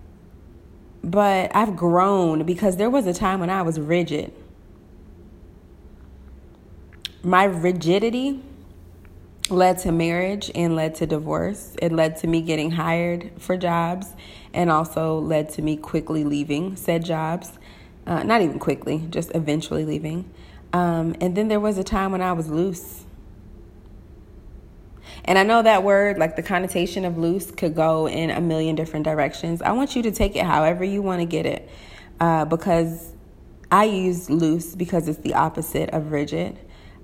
but 1.03 1.55
I've 1.55 1.75
grown 1.75 2.43
because 2.43 2.77
there 2.77 2.89
was 2.89 3.07
a 3.07 3.13
time 3.13 3.39
when 3.39 3.49
I 3.49 3.63
was 3.63 3.79
rigid 3.79 4.33
my 7.23 7.43
rigidity 7.43 8.41
led 9.49 9.77
to 9.79 9.91
marriage 9.91 10.49
and 10.55 10.75
led 10.75 10.95
to 10.95 11.05
divorce. 11.05 11.75
It 11.81 11.91
led 11.91 12.17
to 12.17 12.27
me 12.27 12.41
getting 12.41 12.71
hired 12.71 13.31
for 13.37 13.57
jobs 13.57 14.07
and 14.53 14.69
also 14.69 15.19
led 15.19 15.49
to 15.49 15.61
me 15.61 15.77
quickly 15.77 16.23
leaving 16.23 16.75
said 16.75 17.05
jobs. 17.05 17.51
Uh, 18.05 18.23
not 18.23 18.41
even 18.41 18.57
quickly, 18.57 19.05
just 19.09 19.31
eventually 19.35 19.85
leaving. 19.85 20.29
Um, 20.73 21.15
and 21.21 21.35
then 21.35 21.47
there 21.47 21.59
was 21.59 21.77
a 21.77 21.83
time 21.83 22.11
when 22.11 22.21
I 22.21 22.33
was 22.33 22.49
loose. 22.49 23.05
And 25.25 25.37
I 25.37 25.43
know 25.43 25.61
that 25.61 25.83
word, 25.83 26.17
like 26.17 26.35
the 26.35 26.41
connotation 26.41 27.05
of 27.05 27.17
loose, 27.17 27.51
could 27.51 27.75
go 27.75 28.07
in 28.07 28.31
a 28.31 28.41
million 28.41 28.75
different 28.75 29.05
directions. 29.05 29.61
I 29.61 29.71
want 29.73 29.95
you 29.95 30.01
to 30.03 30.11
take 30.11 30.35
it 30.35 30.45
however 30.45 30.83
you 30.83 31.01
want 31.01 31.21
to 31.21 31.25
get 31.25 31.45
it 31.45 31.69
uh, 32.19 32.45
because 32.45 33.13
I 33.71 33.85
use 33.85 34.29
loose 34.29 34.75
because 34.75 35.07
it's 35.07 35.19
the 35.19 35.35
opposite 35.35 35.91
of 35.91 36.11
rigid. 36.11 36.57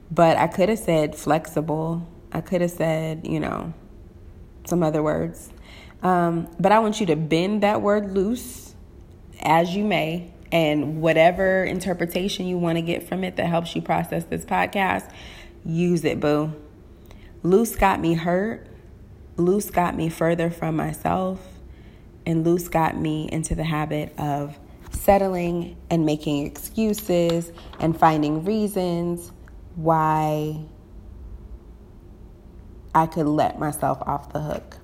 But 0.09 0.37
I 0.37 0.47
could 0.47 0.69
have 0.69 0.79
said 0.79 1.15
flexible. 1.15 2.07
I 2.31 2.41
could 2.41 2.61
have 2.61 2.71
said, 2.71 3.27
you 3.27 3.39
know, 3.39 3.73
some 4.65 4.81
other 4.81 5.03
words. 5.03 5.51
Um, 6.01 6.47
but 6.59 6.71
I 6.71 6.79
want 6.79 6.99
you 6.99 7.07
to 7.07 7.15
bend 7.15 7.63
that 7.63 7.81
word 7.81 8.13
loose 8.13 8.75
as 9.41 9.75
you 9.75 9.83
may, 9.83 10.31
and 10.51 11.01
whatever 11.01 11.63
interpretation 11.63 12.47
you 12.47 12.57
want 12.57 12.77
to 12.77 12.81
get 12.81 13.07
from 13.07 13.23
it 13.23 13.35
that 13.35 13.47
helps 13.47 13.75
you 13.75 13.81
process 13.81 14.23
this 14.25 14.45
podcast, 14.45 15.11
use 15.65 16.05
it, 16.05 16.19
boo. 16.19 16.53
Loose 17.43 17.75
got 17.75 17.99
me 17.99 18.13
hurt. 18.13 18.67
Loose 19.35 19.69
got 19.69 19.95
me 19.95 20.09
further 20.09 20.49
from 20.49 20.75
myself. 20.75 21.45
And 22.25 22.43
loose 22.43 22.67
got 22.67 22.97
me 22.97 23.29
into 23.31 23.55
the 23.55 23.63
habit 23.63 24.17
of 24.17 24.57
settling 24.91 25.77
and 25.89 26.05
making 26.05 26.45
excuses 26.45 27.51
and 27.79 27.97
finding 27.97 28.43
reasons 28.43 29.31
why 29.75 30.59
I 32.95 33.05
could 33.05 33.27
let 33.27 33.59
myself 33.59 34.01
off 34.01 34.33
the 34.33 34.39
hook. 34.39 34.77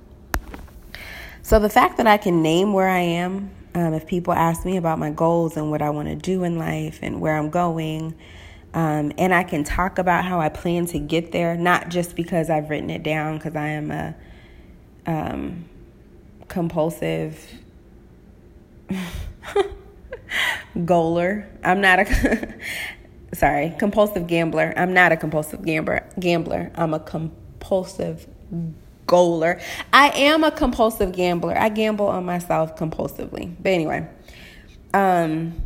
So, 1.46 1.60
the 1.60 1.70
fact 1.70 1.98
that 1.98 2.08
I 2.08 2.16
can 2.16 2.42
name 2.42 2.72
where 2.72 2.88
I 2.88 3.02
am, 3.02 3.52
um, 3.76 3.94
if 3.94 4.08
people 4.08 4.32
ask 4.34 4.64
me 4.64 4.78
about 4.78 4.98
my 4.98 5.10
goals 5.10 5.58
and 5.58 5.70
what 5.70 5.82
I 5.82 5.90
want 5.90 6.08
to 6.08 6.16
do 6.16 6.46
in 6.46 6.58
life 6.58 7.00
and 7.02 7.20
where 7.20 7.38
I'm 7.38 7.50
going, 7.50 8.16
um, 8.74 9.12
and 9.18 9.34
I 9.34 9.44
can 9.44 9.66
talk 9.66 9.98
about 9.98 10.24
how 10.24 10.40
I 10.40 10.48
plan 10.48 10.86
to 10.88 11.00
get 11.00 11.34
there, 11.34 11.58
not 11.58 11.90
just 11.90 12.16
because 12.16 12.50
I've 12.50 12.70
written 12.70 12.90
it 12.90 13.04
down, 13.04 13.38
because 13.38 13.58
I 13.58 13.68
am 13.68 13.92
a 13.92 14.16
um, 15.06 15.66
compulsive 16.48 17.46
goaler. 20.78 21.46
I'm 21.62 21.82
not 21.82 22.00
a 22.00 22.56
sorry, 23.34 23.76
compulsive 23.78 24.28
gambler. 24.28 24.74
I'm 24.78 24.94
not 24.94 25.12
a 25.12 25.18
compulsive 25.18 25.66
gambler. 25.66 26.10
Gambler. 26.18 26.72
I'm 26.76 26.94
a 26.94 27.02
compulsive 27.02 28.28
goaler. 29.08 29.62
I 29.92 30.10
am 30.10 30.44
a 30.44 30.52
compulsive 30.52 31.12
gambler. 31.12 31.58
I 31.58 31.70
gamble 31.70 32.08
on 32.08 32.26
myself 32.26 32.76
compulsively. 32.76 33.56
But 33.62 33.70
anyway, 33.70 34.08
um, 34.94 35.62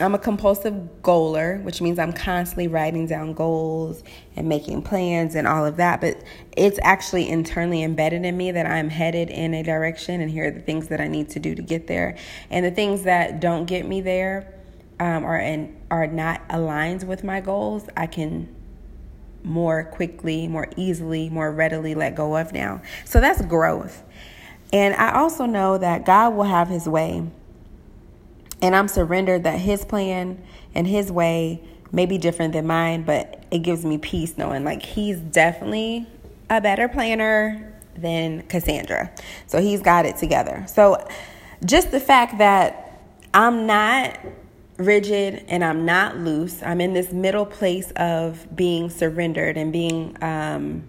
I'm 0.00 0.14
a 0.14 0.18
compulsive 0.18 0.74
goaler, 1.02 1.62
which 1.62 1.82
means 1.82 1.98
I'm 1.98 2.14
constantly 2.14 2.68
writing 2.68 3.06
down 3.06 3.34
goals 3.34 4.02
and 4.34 4.48
making 4.48 4.82
plans 4.82 5.34
and 5.34 5.46
all 5.46 5.66
of 5.66 5.76
that. 5.76 6.00
But 6.00 6.22
it's 6.56 6.78
actually 6.82 7.28
internally 7.28 7.82
embedded 7.82 8.24
in 8.24 8.36
me 8.36 8.50
that 8.52 8.66
I'm 8.66 8.88
headed 8.88 9.28
in 9.28 9.52
a 9.52 9.62
direction, 9.62 10.22
and 10.22 10.30
here 10.30 10.46
are 10.46 10.50
the 10.50 10.60
things 10.60 10.88
that 10.88 11.00
I 11.00 11.08
need 11.08 11.28
to 11.30 11.38
do 11.38 11.54
to 11.54 11.62
get 11.62 11.86
there. 11.86 12.16
And 12.48 12.64
the 12.64 12.70
things 12.70 13.02
that 13.02 13.40
don't 13.40 13.66
get 13.66 13.86
me 13.86 14.00
there 14.00 14.54
um, 14.98 15.24
are 15.24 15.38
and 15.38 15.76
are 15.90 16.06
not 16.06 16.42
aligned 16.48 17.06
with 17.06 17.22
my 17.22 17.40
goals, 17.40 17.86
I 17.96 18.06
can 18.06 18.54
more 19.42 19.84
quickly, 19.84 20.46
more 20.46 20.68
easily, 20.76 21.28
more 21.30 21.50
readily 21.50 21.94
let 21.94 22.14
go 22.14 22.36
of 22.36 22.52
now. 22.52 22.82
So 23.04 23.20
that's 23.20 23.42
growth. 23.42 24.02
And 24.72 24.94
I 24.94 25.12
also 25.14 25.46
know 25.46 25.78
that 25.78 26.04
God 26.04 26.34
will 26.34 26.44
have 26.44 26.68
his 26.68 26.88
way. 26.88 27.26
And 28.62 28.76
I'm 28.76 28.88
surrendered 28.88 29.44
that 29.44 29.58
his 29.58 29.84
plan 29.84 30.42
and 30.74 30.86
his 30.86 31.10
way 31.10 31.62
may 31.92 32.06
be 32.06 32.18
different 32.18 32.52
than 32.52 32.66
mine, 32.66 33.02
but 33.02 33.44
it 33.50 33.60
gives 33.60 33.84
me 33.84 33.98
peace 33.98 34.36
knowing 34.38 34.64
like 34.64 34.82
he's 34.82 35.18
definitely 35.18 36.06
a 36.48 36.60
better 36.60 36.88
planner 36.88 37.72
than 37.96 38.42
Cassandra. 38.42 39.10
So 39.46 39.60
he's 39.60 39.80
got 39.80 40.06
it 40.06 40.16
together. 40.16 40.64
So 40.68 41.08
just 41.64 41.90
the 41.90 42.00
fact 42.00 42.38
that 42.38 43.00
I'm 43.34 43.66
not 43.66 44.18
rigid 44.80 45.44
and 45.48 45.62
I'm 45.62 45.84
not 45.84 46.16
loose. 46.16 46.62
I'm 46.62 46.80
in 46.80 46.94
this 46.94 47.12
middle 47.12 47.46
place 47.46 47.90
of 47.92 48.46
being 48.54 48.90
surrendered 48.90 49.56
and 49.56 49.72
being 49.72 50.16
um, 50.22 50.84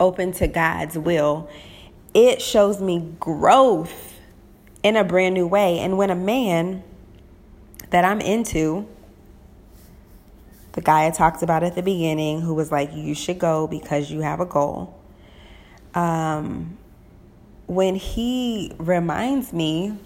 open 0.00 0.32
to 0.32 0.48
God's 0.48 0.98
will. 0.98 1.48
It 2.14 2.40
shows 2.40 2.80
me 2.80 3.14
growth 3.20 4.14
in 4.82 4.96
a 4.96 5.04
brand 5.04 5.34
new 5.34 5.46
way. 5.46 5.78
And 5.78 5.98
when 5.98 6.10
a 6.10 6.14
man 6.14 6.82
that 7.90 8.04
I'm 8.04 8.20
into, 8.20 8.86
the 10.72 10.80
guy 10.80 11.06
I 11.06 11.10
talked 11.10 11.42
about 11.42 11.62
at 11.62 11.74
the 11.74 11.82
beginning, 11.82 12.40
who 12.40 12.54
was 12.54 12.72
like, 12.72 12.92
You 12.94 13.14
should 13.14 13.38
go 13.38 13.66
because 13.66 14.10
you 14.10 14.20
have 14.20 14.40
a 14.40 14.46
goal. 14.46 14.98
Um, 15.94 16.76
when 17.66 17.94
he 17.94 18.72
reminds 18.78 19.52
me 19.52 19.96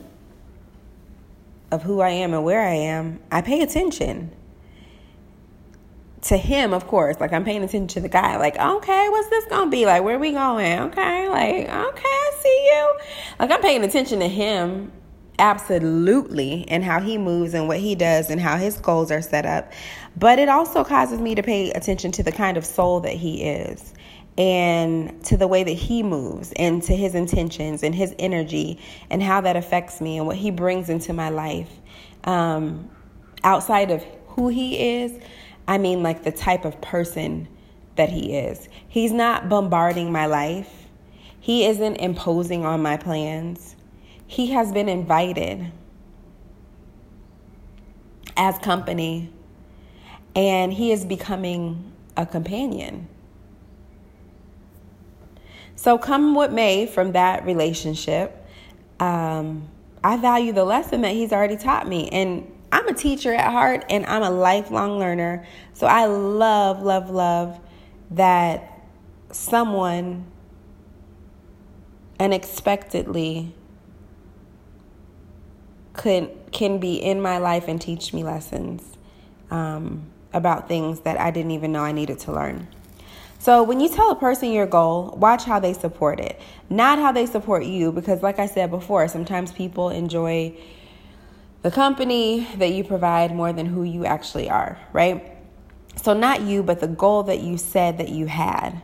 of 1.71 1.83
who 1.83 2.01
I 2.01 2.11
am 2.11 2.35
and 2.35 2.45
where 2.45 2.63
I 2.63 2.75
am, 2.75 3.21
I 3.31 3.43
pay 3.43 3.61
attention 3.63 4.33
to 6.23 6.37
him, 6.37 6.73
of 6.73 6.87
course, 6.87 7.21
like 7.21 7.33
I'm 7.33 7.45
paying 7.45 7.63
attention 7.63 7.87
to 7.89 8.01
the 8.01 8.09
guy, 8.09 8.37
like, 8.39 8.59
okay, 8.59 9.09
what's 9.09 9.29
this 9.29 9.45
gonna 9.47 9.71
be? 9.71 9.87
Like, 9.87 10.03
where 10.03 10.17
are 10.17 10.19
we 10.19 10.33
going? 10.33 10.79
Okay, 10.81 11.29
like, 11.29 11.69
okay, 11.69 12.03
I 12.05 12.31
see 12.41 12.71
you. 12.71 12.93
Like, 13.39 13.51
I'm 13.51 13.63
paying 13.63 13.85
attention 13.85 14.19
to 14.21 14.29
him 14.29 14.93
absolutely 15.39 16.65
and 16.69 16.83
how 16.83 17.01
he 17.01 17.17
moves 17.17 17.55
and 17.55 17.69
what 17.69 17.79
he 17.79 17.95
does 17.95 18.31
and 18.31 18.41
how 18.41 18.57
his 18.57 18.79
goals 18.81 19.11
are 19.11 19.23
set 19.23 19.47
up. 19.47 19.73
But 20.17 20.39
it 20.39 20.49
also 20.49 20.83
causes 20.83 21.21
me 21.21 21.35
to 21.37 21.43
pay 21.43 21.71
attention 21.71 22.11
to 22.13 22.23
the 22.23 22.33
kind 22.33 22.57
of 22.57 22.67
soul 22.67 23.01
that 23.01 23.15
he 23.15 23.45
is 23.45 23.95
and 24.39 25.23
to 25.25 25.37
the 25.37 25.49
way 25.49 25.65
that 25.65 25.73
he 25.73 26.05
moves 26.05 26.53
and 26.53 26.81
to 26.85 26.95
his 26.95 27.17
intentions 27.17 27.83
and 27.83 27.93
his 27.93 28.15
energy 28.21 28.79
and 29.11 29.21
how 29.21 29.41
that 29.41 29.57
affects 29.57 30.01
me 30.01 30.17
and 30.17 30.27
what 30.27 30.37
he 30.37 30.53
brings 30.53 30.89
into 30.89 31.13
my 31.13 31.29
life. 31.29 31.71
Um, 32.23 32.89
outside 33.43 33.91
of 33.91 34.05
who 34.29 34.49
he 34.49 35.01
is, 35.01 35.21
I 35.67 35.79
mean, 35.79 36.05
like 36.05 36.23
the 36.23 36.31
type 36.31 36.65
of 36.65 36.81
person 36.81 37.49
that 37.97 38.11
he 38.11 38.37
is. 38.37 38.69
He's 38.87 39.11
not 39.11 39.49
bombarding 39.49 40.13
my 40.13 40.27
life, 40.27 40.73
he 41.41 41.67
isn't 41.67 41.97
imposing 41.97 42.65
on 42.65 42.81
my 42.81 42.97
plans. 42.97 43.75
He 44.27 44.49
has 44.49 44.71
been 44.73 44.91
invited 44.91 45.73
as 48.37 48.59
company, 48.59 49.33
and 50.37 50.71
he 50.73 50.93
is 50.93 51.07
becoming 51.07 51.93
a 52.15 52.27
companion. 52.27 53.09
So, 55.79 55.97
come 55.97 56.35
what 56.35 56.53
may 56.53 56.87
from 56.87 57.13
that 57.13 57.47
relationship, 57.47 58.45
um, 58.99 59.69
I 60.03 60.17
value 60.17 60.53
the 60.53 60.65
lesson 60.65 61.03
that 61.03 61.13
he's 61.13 61.33
already 61.33 61.57
taught 61.57 61.87
me. 61.87 62.09
And 62.09 62.53
I'm 62.73 62.89
a 62.89 62.95
teacher 62.95 63.33
at 63.33 63.53
heart 63.53 63.85
and 63.89 64.05
I'm 64.07 64.25
a 64.25 64.31
lifelong 64.31 64.99
learner. 64.99 65.47
So, 65.75 65.87
I 65.87 66.07
love, 66.07 66.83
love, 66.83 67.11
love 67.11 67.61
that 68.11 68.83
someone 69.31 70.27
unexpectedly 72.19 73.55
could 75.93 76.29
can 76.51 76.81
be 76.81 76.97
in 76.97 77.23
my 77.23 77.39
life 77.39 77.69
and 77.69 77.81
teach 77.81 78.13
me 78.13 78.25
lessons 78.25 78.83
um, 79.53 80.11
about 80.33 80.67
things 80.67 81.01
that 81.01 81.21
I 81.21 81.31
didn't 81.31 81.53
even 81.53 81.71
know 81.71 81.85
I 81.85 81.93
needed 81.93 82.19
to 82.21 82.33
learn. 82.33 82.67
So 83.41 83.63
when 83.63 83.79
you 83.79 83.89
tell 83.89 84.11
a 84.11 84.17
person 84.17 84.53
your 84.53 84.67
goal, 84.67 85.17
watch 85.17 85.45
how 85.45 85.61
they 85.61 85.73
support 85.73 86.19
it, 86.19 86.41
not 86.69 86.99
how 86.99 87.13
they 87.13 87.25
support 87.25 87.65
you, 87.65 87.93
because 87.93 88.23
like 88.23 88.39
I 88.39 88.47
said 88.47 88.71
before, 88.71 89.07
sometimes 89.09 89.53
people 89.53 89.91
enjoy 89.91 90.57
the 91.63 91.71
company 91.71 92.49
that 92.57 92.71
you 92.73 92.83
provide 92.85 93.35
more 93.35 93.53
than 93.53 93.67
who 93.67 93.85
you 93.85 94.05
actually 94.05 94.51
are, 94.51 94.79
right? 94.93 95.37
So 95.97 96.15
not 96.15 96.43
you, 96.43 96.63
but 96.63 96.81
the 96.81 96.89
goal 96.89 97.25
that 97.25 97.41
you 97.41 97.59
said 97.59 97.99
that 97.99 98.09
you 98.09 98.27
had. 98.27 98.83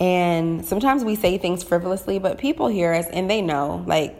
And 0.00 0.64
sometimes 0.64 1.04
we 1.04 1.14
say 1.14 1.38
things 1.38 1.62
frivolously, 1.62 2.18
but 2.18 2.38
people 2.38 2.68
hear 2.68 2.92
us 2.92 3.06
and 3.06 3.30
they 3.30 3.40
know, 3.40 3.84
like, 3.86 4.16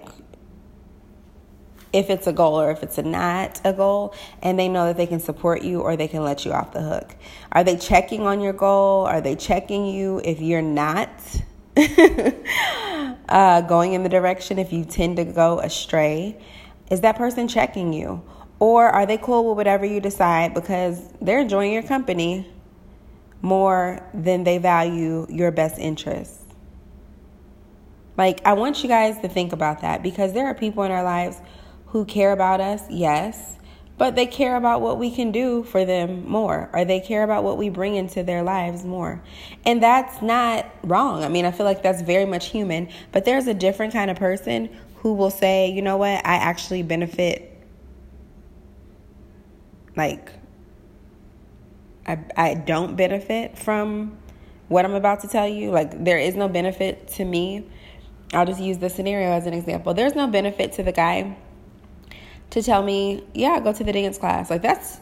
if 1.93 2.09
it's 2.11 2.27
a 2.27 2.33
goal 2.33 2.61
or 2.61 2.71
if 2.71 2.83
it's 2.83 2.99
not 2.99 3.61
a 3.65 3.73
goal, 3.73 4.15
and 4.43 4.59
they 4.59 4.69
know 4.69 4.87
that 4.87 4.97
they 4.97 5.07
can 5.07 5.21
support 5.21 5.63
you 5.63 5.81
or 5.81 5.97
they 5.97 6.09
can 6.09 6.25
let 6.25 6.45
you 6.45 6.53
off 6.53 6.73
the 6.73 6.83
hook. 6.83 7.15
Are 7.53 7.65
they 7.65 7.77
checking 7.77 8.23
on 8.23 8.41
your 8.41 8.53
goal? 8.53 9.05
Are 9.05 9.21
they 9.21 9.37
checking 9.37 9.87
you 9.87 10.21
if 10.25 10.41
you're 10.41 10.63
not 10.63 11.11
uh, 13.29 13.61
going 13.63 13.93
in 13.93 14.03
the 14.03 14.09
direction, 14.09 14.59
if 14.59 14.73
you 14.73 14.85
tend 14.85 15.17
to 15.17 15.25
go 15.25 15.61
astray? 15.61 16.41
Is 16.91 17.01
that 17.03 17.17
person 17.17 17.49
checking 17.49 17.93
you? 17.93 18.23
Or 18.59 18.89
are 18.89 19.07
they 19.07 19.19
cool 19.19 19.49
with 19.49 19.57
whatever 19.57 19.85
you 19.85 20.01
decide 20.01 20.55
because 20.55 21.13
they're 21.21 21.41
enjoying 21.41 21.73
your 21.73 21.83
company 21.83 22.49
more 23.41 24.09
than 24.15 24.45
they 24.45 24.59
value 24.59 25.27
your 25.29 25.51
best 25.51 25.79
interests? 25.79 26.39
Like, 28.17 28.41
I 28.45 28.53
want 28.53 28.83
you 28.83 28.89
guys 28.89 29.19
to 29.21 29.29
think 29.29 29.53
about 29.53 29.81
that 29.81 30.03
because 30.03 30.33
there 30.33 30.47
are 30.47 30.55
people 30.55 30.83
in 30.85 30.93
our 30.93 31.03
lives 31.03 31.41
who 31.93 32.07
care 32.07 32.33
about 32.33 32.59
us, 32.59 32.83
yes, 32.89 33.57
but 33.99 34.17
they 34.17 34.25
care 34.25 34.57
about 34.57 34.81
what 34.81 34.99
we 34.99 35.11
can 35.11 35.31
do 35.31 35.63
for 35.63 35.85
them 35.85 36.27
more, 36.27 36.71
or 36.73 36.87
they 36.87 36.99
care 36.99 37.23
about 37.23 37.45
what 37.45 37.59
we 37.59 37.69
bring 37.69 37.95
into 37.97 38.23
their 38.23 38.43
lives 38.43 38.83
more. 38.83 39.23
And 39.67 39.83
that's 39.83 40.23
not 40.23 40.67
wrong. 40.83 41.23
I 41.23 41.29
mean, 41.29 41.45
I 41.45 41.51
feel 41.51 41.67
like 41.67 41.83
that's 41.83 42.01
very 42.01 42.25
much 42.25 42.47
human, 42.47 42.89
but 43.13 43.27
there's 43.27 43.47
a 43.47 43.53
different 43.53 43.93
kind 43.93 44.11
of 44.11 44.17
person 44.17 44.71
who 44.97 45.13
will 45.13 45.31
say, 45.31 45.71
you 45.71 45.83
know 45.83 45.99
what, 45.99 46.27
I 46.27 46.37
actually 46.37 46.83
benefit. 46.83 47.63
Like, 49.95 50.31
I, 52.07 52.19
I 52.35 52.55
don't 52.55 52.97
benefit 52.97 53.59
from 53.59 54.17
what 54.69 54.87
I'm 54.87 54.95
about 54.95 55.21
to 55.21 55.29
tell 55.29 55.47
you. 55.47 55.71
Like, 55.71 56.03
there 56.03 56.19
is 56.19 56.37
no 56.37 56.49
benefit 56.49 57.07
to 57.09 57.25
me. 57.27 57.69
I'll 58.33 58.47
just 58.47 58.63
use 58.63 58.79
this 58.79 58.95
scenario 58.95 59.29
as 59.33 59.47
an 59.47 59.53
example. 59.53 59.93
There's 59.93 60.15
no 60.15 60.27
benefit 60.27 60.73
to 60.73 60.83
the 60.83 60.93
guy 60.93 61.37
to 62.53 62.63
tell 62.63 62.83
me, 62.83 63.25
yeah, 63.35 63.61
go 63.61 63.73
to 63.73 63.83
the 63.83 63.93
dance 63.93 64.19
class. 64.19 64.51
Like 64.51 64.63
that's 64.63 65.01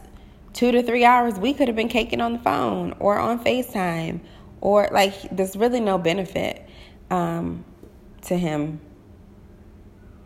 two 0.53 0.73
to 0.73 0.83
three 0.83 1.05
hours 1.05 1.35
we 1.35 1.53
could 1.53 1.69
have 1.69 1.77
been 1.77 1.89
caking 1.89 2.21
on 2.21 2.33
the 2.33 2.39
phone 2.39 2.95
or 2.99 3.19
on 3.19 3.43
FaceTime 3.45 4.21
or 4.61 4.89
like 4.93 5.15
there's 5.31 5.57
really 5.57 5.81
no 5.81 5.99
benefit 5.99 6.69
um, 7.11 7.65
to 8.23 8.37
him 8.37 8.81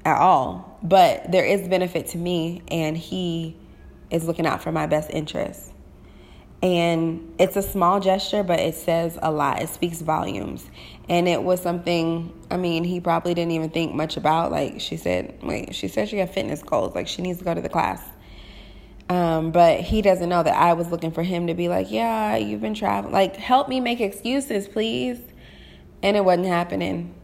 at 0.05 0.19
all. 0.19 0.79
But 0.83 1.33
there 1.33 1.45
is 1.45 1.67
benefit 1.67 2.09
to 2.09 2.19
me 2.19 2.63
and 2.69 2.97
he 2.97 3.57
is 4.11 4.27
looking 4.27 4.47
out 4.47 4.63
for 4.63 4.71
my 4.71 4.87
best 4.87 5.11
interests. 5.11 5.74
And 6.65 7.35
it's 7.39 7.57
a 7.57 7.63
small 7.63 8.01
gesture, 8.01 8.43
but 8.43 8.59
it 8.59 8.75
says 8.75 9.19
a 9.21 9.31
lot. 9.31 9.61
It 9.61 9.69
speaks 9.69 10.01
volumes. 10.01 10.65
And 11.11 11.29
it 11.29 11.43
was 11.43 11.61
something, 11.61 12.33
I 12.51 12.57
mean, 12.57 12.85
he 12.85 13.01
probably 13.01 13.35
didn't 13.35 13.53
even 13.53 13.69
think 13.69 13.95
much 13.95 14.17
about. 14.17 14.51
Like 14.51 14.81
she 14.81 14.97
said, 14.97 15.39
wait, 15.43 15.75
she 15.75 15.89
said 15.89 16.09
she 16.09 16.17
had 16.17 16.33
fitness 16.33 16.63
goals. 16.63 16.95
Like 16.95 17.07
she 17.07 17.21
needs 17.21 17.39
to 17.41 17.45
go 17.45 17.53
to 17.53 17.61
the 17.61 17.69
class. 17.69 18.03
Um, 19.11 19.51
but 19.51 19.81
he 19.81 20.01
doesn't 20.01 20.31
know 20.31 20.43
that 20.43 20.57
I 20.57 20.73
was 20.73 20.91
looking 20.91 21.11
for 21.11 21.23
him 21.23 21.49
to 21.49 21.55
be 21.55 21.69
like, 21.69 21.91
yeah, 21.91 22.37
you've 22.37 22.63
been 22.63 22.73
traveling. 22.73 23.13
Like, 23.13 23.37
help 23.37 23.69
me 23.69 23.79
make 23.79 24.01
excuses, 24.01 24.67
please. 24.67 25.21
And 26.03 26.17
it 26.17 26.25
wasn't 26.25 26.47
happening. 26.47 27.15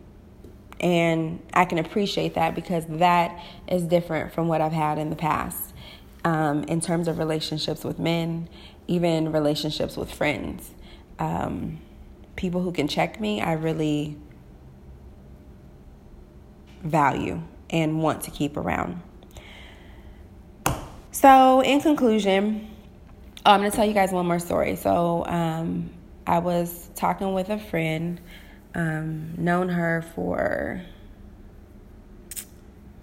And 0.81 1.41
I 1.55 1.65
can 1.65 1.79
appreciate 1.79 2.35
that 2.35 2.55
because 2.55 2.85
that 2.89 3.43
is 3.67 3.85
different 3.85 4.35
from 4.35 4.49
what 4.49 4.61
I've 4.61 4.73
had 4.73 4.99
in 4.99 5.09
the 5.09 5.17
past 5.17 5.73
um, 6.25 6.65
in 6.65 6.83
terms 6.83 7.09
of 7.09 7.19
relationships 7.19 7.85
with 7.85 7.99
men 7.99 8.51
even 8.87 9.33
relationships 9.33 9.97
with 9.97 10.13
friends. 10.13 10.71
Um, 11.19 11.81
people 12.37 12.63
who 12.63 12.73
can 12.73 12.89
check 12.89 13.21
me, 13.21 13.41
I 13.41 13.53
really 13.53 14.17
value 16.83 17.43
and 17.69 18.03
want 18.03 18.23
to 18.23 18.31
keep 18.31 18.57
around. 18.57 19.03
So, 21.13 21.61
in 21.61 21.81
conclusion, 21.81 22.71
oh, 23.45 23.53
I'm 23.53 23.61
going 23.61 23.71
to 23.71 23.77
tell 23.77 23.87
you 23.87 23.93
guys 23.93 24.13
one 24.13 24.27
more 24.27 24.39
story. 24.39 24.77
So, 24.77 25.25
um, 25.27 25.91
I 26.27 26.39
was 26.39 26.89
talking 26.95 27.35
with 27.35 27.51
a 27.51 27.59
friend, 27.59 28.21
um, 28.75 29.35
known 29.37 29.69
her 29.69 30.05
for 30.15 30.83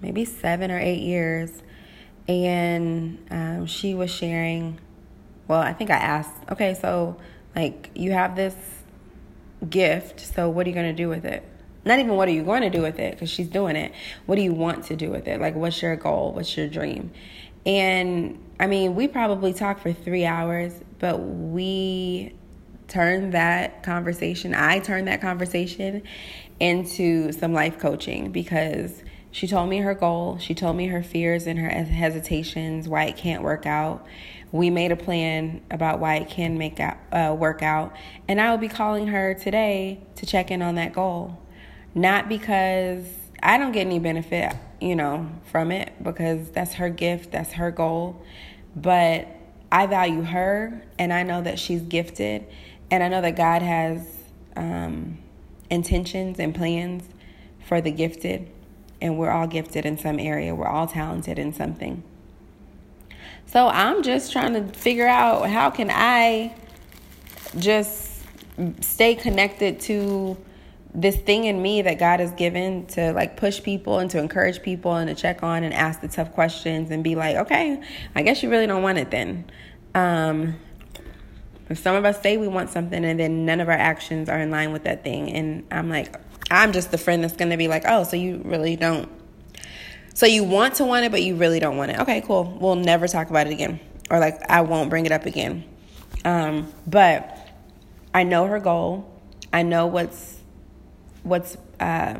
maybe 0.01 0.25
seven 0.25 0.71
or 0.71 0.79
eight 0.79 1.01
years, 1.01 1.51
and 2.27 3.25
um, 3.29 3.65
she 3.65 3.93
was 3.93 4.09
sharing 4.09 4.79
well, 5.47 5.59
I 5.59 5.73
think 5.73 5.89
I 5.89 5.97
asked, 5.97 6.35
okay, 6.51 6.73
so 6.73 7.17
like 7.55 7.91
you 7.95 8.11
have 8.11 8.35
this 8.35 8.55
gift, 9.69 10.19
so 10.19 10.49
what 10.49 10.65
are 10.65 10.69
you 10.69 10.75
going 10.75 10.95
to 10.95 11.03
do 11.03 11.09
with 11.09 11.25
it? 11.25 11.43
Not 11.85 11.99
even 11.99 12.15
what 12.15 12.27
are 12.27 12.31
you 12.31 12.43
going 12.43 12.63
to 12.63 12.69
do 12.69 12.81
with 12.81 12.99
it 12.99 13.13
because 13.13 13.29
she's 13.29 13.47
doing 13.47 13.75
it. 13.75 13.93
What 14.25 14.35
do 14.35 14.41
you 14.41 14.53
want 14.53 14.85
to 14.85 14.95
do 14.95 15.09
with 15.09 15.27
it? 15.27 15.39
Like, 15.39 15.55
what's 15.55 15.81
your 15.81 15.95
goal? 15.95 16.33
What's 16.33 16.55
your 16.57 16.67
dream? 16.67 17.11
And 17.65 18.43
I 18.59 18.67
mean, 18.67 18.95
we 18.95 19.07
probably 19.07 19.53
talked 19.53 19.81
for 19.81 19.93
three 19.93 20.25
hours, 20.25 20.73
but 20.99 21.17
we 21.19 22.33
turned 22.87 23.33
that 23.33 23.83
conversation, 23.83 24.55
I 24.55 24.79
turned 24.79 25.07
that 25.07 25.21
conversation 25.21 26.03
into 26.59 27.31
some 27.33 27.53
life 27.53 27.77
coaching 27.77 28.31
because 28.31 29.03
she 29.31 29.47
told 29.47 29.69
me 29.69 29.79
her 29.79 29.93
goal, 29.93 30.37
she 30.39 30.55
told 30.55 30.77
me 30.77 30.87
her 30.87 31.03
fears 31.03 31.47
and 31.47 31.59
her 31.59 31.69
hesitations, 31.69 32.87
why 32.87 33.05
it 33.05 33.17
can't 33.17 33.43
work 33.43 33.65
out 33.65 34.05
we 34.51 34.69
made 34.69 34.91
a 34.91 34.95
plan 34.95 35.61
about 35.69 35.99
why 35.99 36.15
it 36.15 36.29
can 36.29 36.57
make 36.57 36.79
out, 36.79 36.97
uh, 37.11 37.35
work 37.37 37.61
out, 37.61 37.95
and 38.27 38.39
I 38.39 38.51
will 38.51 38.57
be 38.57 38.69
calling 38.69 39.07
her 39.07 39.33
today 39.33 39.99
to 40.15 40.25
check 40.25 40.51
in 40.51 40.61
on 40.61 40.75
that 40.75 40.93
goal. 40.93 41.37
Not 41.93 42.29
because 42.29 43.05
I 43.41 43.57
don't 43.57 43.71
get 43.71 43.85
any 43.85 43.99
benefit, 43.99 44.53
you 44.79 44.95
know, 44.95 45.29
from 45.51 45.71
it 45.71 45.91
because 46.01 46.49
that's 46.51 46.75
her 46.75 46.89
gift, 46.89 47.31
that's 47.31 47.53
her 47.53 47.71
goal, 47.71 48.21
but 48.75 49.27
I 49.71 49.85
value 49.87 50.23
her, 50.23 50.81
and 50.97 51.11
I 51.11 51.23
know 51.23 51.41
that 51.41 51.59
she's 51.59 51.81
gifted, 51.81 52.45
and 52.89 53.03
I 53.03 53.09
know 53.09 53.21
that 53.21 53.35
God 53.35 53.61
has 53.61 54.07
um, 54.55 55.17
intentions 55.69 56.39
and 56.39 56.55
plans 56.55 57.03
for 57.65 57.81
the 57.81 57.91
gifted, 57.91 58.49
and 59.01 59.17
we're 59.17 59.29
all 59.29 59.47
gifted 59.47 59.85
in 59.85 59.97
some 59.97 60.19
area. 60.19 60.55
We're 60.55 60.67
all 60.67 60.87
talented 60.87 61.37
in 61.37 61.53
something. 61.53 62.03
So 63.47 63.67
I'm 63.67 64.03
just 64.03 64.31
trying 64.31 64.53
to 64.53 64.77
figure 64.77 65.07
out 65.07 65.49
how 65.49 65.69
can 65.69 65.89
I 65.91 66.53
just 67.57 68.21
stay 68.81 69.15
connected 69.15 69.79
to 69.81 70.37
this 70.93 71.15
thing 71.15 71.45
in 71.45 71.61
me 71.61 71.81
that 71.83 71.99
God 71.99 72.19
has 72.19 72.31
given 72.31 72.87
to 72.87 73.13
like 73.13 73.37
push 73.37 73.61
people 73.61 73.99
and 73.99 74.09
to 74.11 74.19
encourage 74.19 74.61
people 74.61 74.95
and 74.95 75.07
to 75.07 75.15
check 75.15 75.43
on 75.43 75.63
and 75.63 75.73
ask 75.73 76.01
the 76.01 76.07
tough 76.07 76.33
questions 76.33 76.91
and 76.91 77.03
be 77.03 77.15
like, 77.15 77.35
okay, 77.37 77.81
I 78.15 78.21
guess 78.23 78.41
you 78.41 78.49
really 78.49 78.67
don't 78.67 78.83
want 78.83 78.97
it 78.97 79.11
then. 79.11 79.45
Um, 79.93 80.55
some 81.73 81.95
of 81.95 82.05
us 82.05 82.21
say 82.21 82.37
we 82.37 82.47
want 82.47 82.69
something 82.69 83.03
and 83.03 83.19
then 83.19 83.45
none 83.45 83.59
of 83.59 83.69
our 83.69 83.75
actions 83.75 84.27
are 84.29 84.39
in 84.39 84.49
line 84.49 84.71
with 84.71 84.85
that 84.85 85.03
thing. 85.03 85.31
And 85.31 85.65
I'm 85.71 85.89
like, 85.89 86.15
I'm 86.49 86.73
just 86.73 86.91
the 86.91 86.97
friend 86.97 87.23
that's 87.23 87.35
going 87.35 87.51
to 87.51 87.57
be 87.57 87.67
like, 87.67 87.83
oh, 87.87 88.03
so 88.03 88.15
you 88.15 88.41
really 88.43 88.75
don't. 88.75 89.09
So 90.17 90.25
you 90.25 90.43
want 90.43 90.73
to 90.77 90.83
want 90.83 91.05
it, 91.05 91.11
but 91.11 91.21
you 91.21 91.35
really 91.35 91.59
don't 91.59 91.77
want 91.77 91.91
it. 91.91 91.99
Okay, 91.99 92.21
cool. 92.21 92.57
We'll 92.59 92.73
never 92.73 93.07
talk 93.07 93.29
about 93.29 93.45
it 93.45 93.53
again. 93.53 93.79
Or 94.09 94.17
like, 94.17 94.41
I 94.49 94.61
won't 94.61 94.89
bring 94.89 95.05
it 95.05 95.11
up 95.11 95.27
again. 95.27 95.63
Um, 96.25 96.73
but 96.87 97.37
I 98.15 98.23
know 98.23 98.47
her 98.47 98.59
goal. 98.59 99.13
I 99.53 99.61
know 99.61 99.85
what's 99.85 100.39
what's 101.21 101.55
uh, 101.79 102.15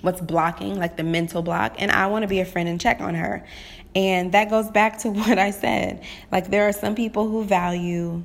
what's 0.00 0.22
blocking, 0.22 0.78
like 0.78 0.96
the 0.96 1.02
mental 1.02 1.42
block, 1.42 1.74
and 1.76 1.90
I 1.90 2.06
want 2.06 2.22
to 2.22 2.26
be 2.26 2.40
a 2.40 2.46
friend 2.46 2.70
and 2.70 2.80
check 2.80 3.02
on 3.02 3.14
her. 3.14 3.44
And 3.94 4.32
that 4.32 4.48
goes 4.48 4.70
back 4.70 4.96
to 5.00 5.10
what 5.10 5.38
I 5.38 5.50
said. 5.50 6.02
Like 6.32 6.48
there 6.48 6.66
are 6.68 6.72
some 6.72 6.94
people 6.94 7.28
who 7.28 7.44
value 7.44 8.24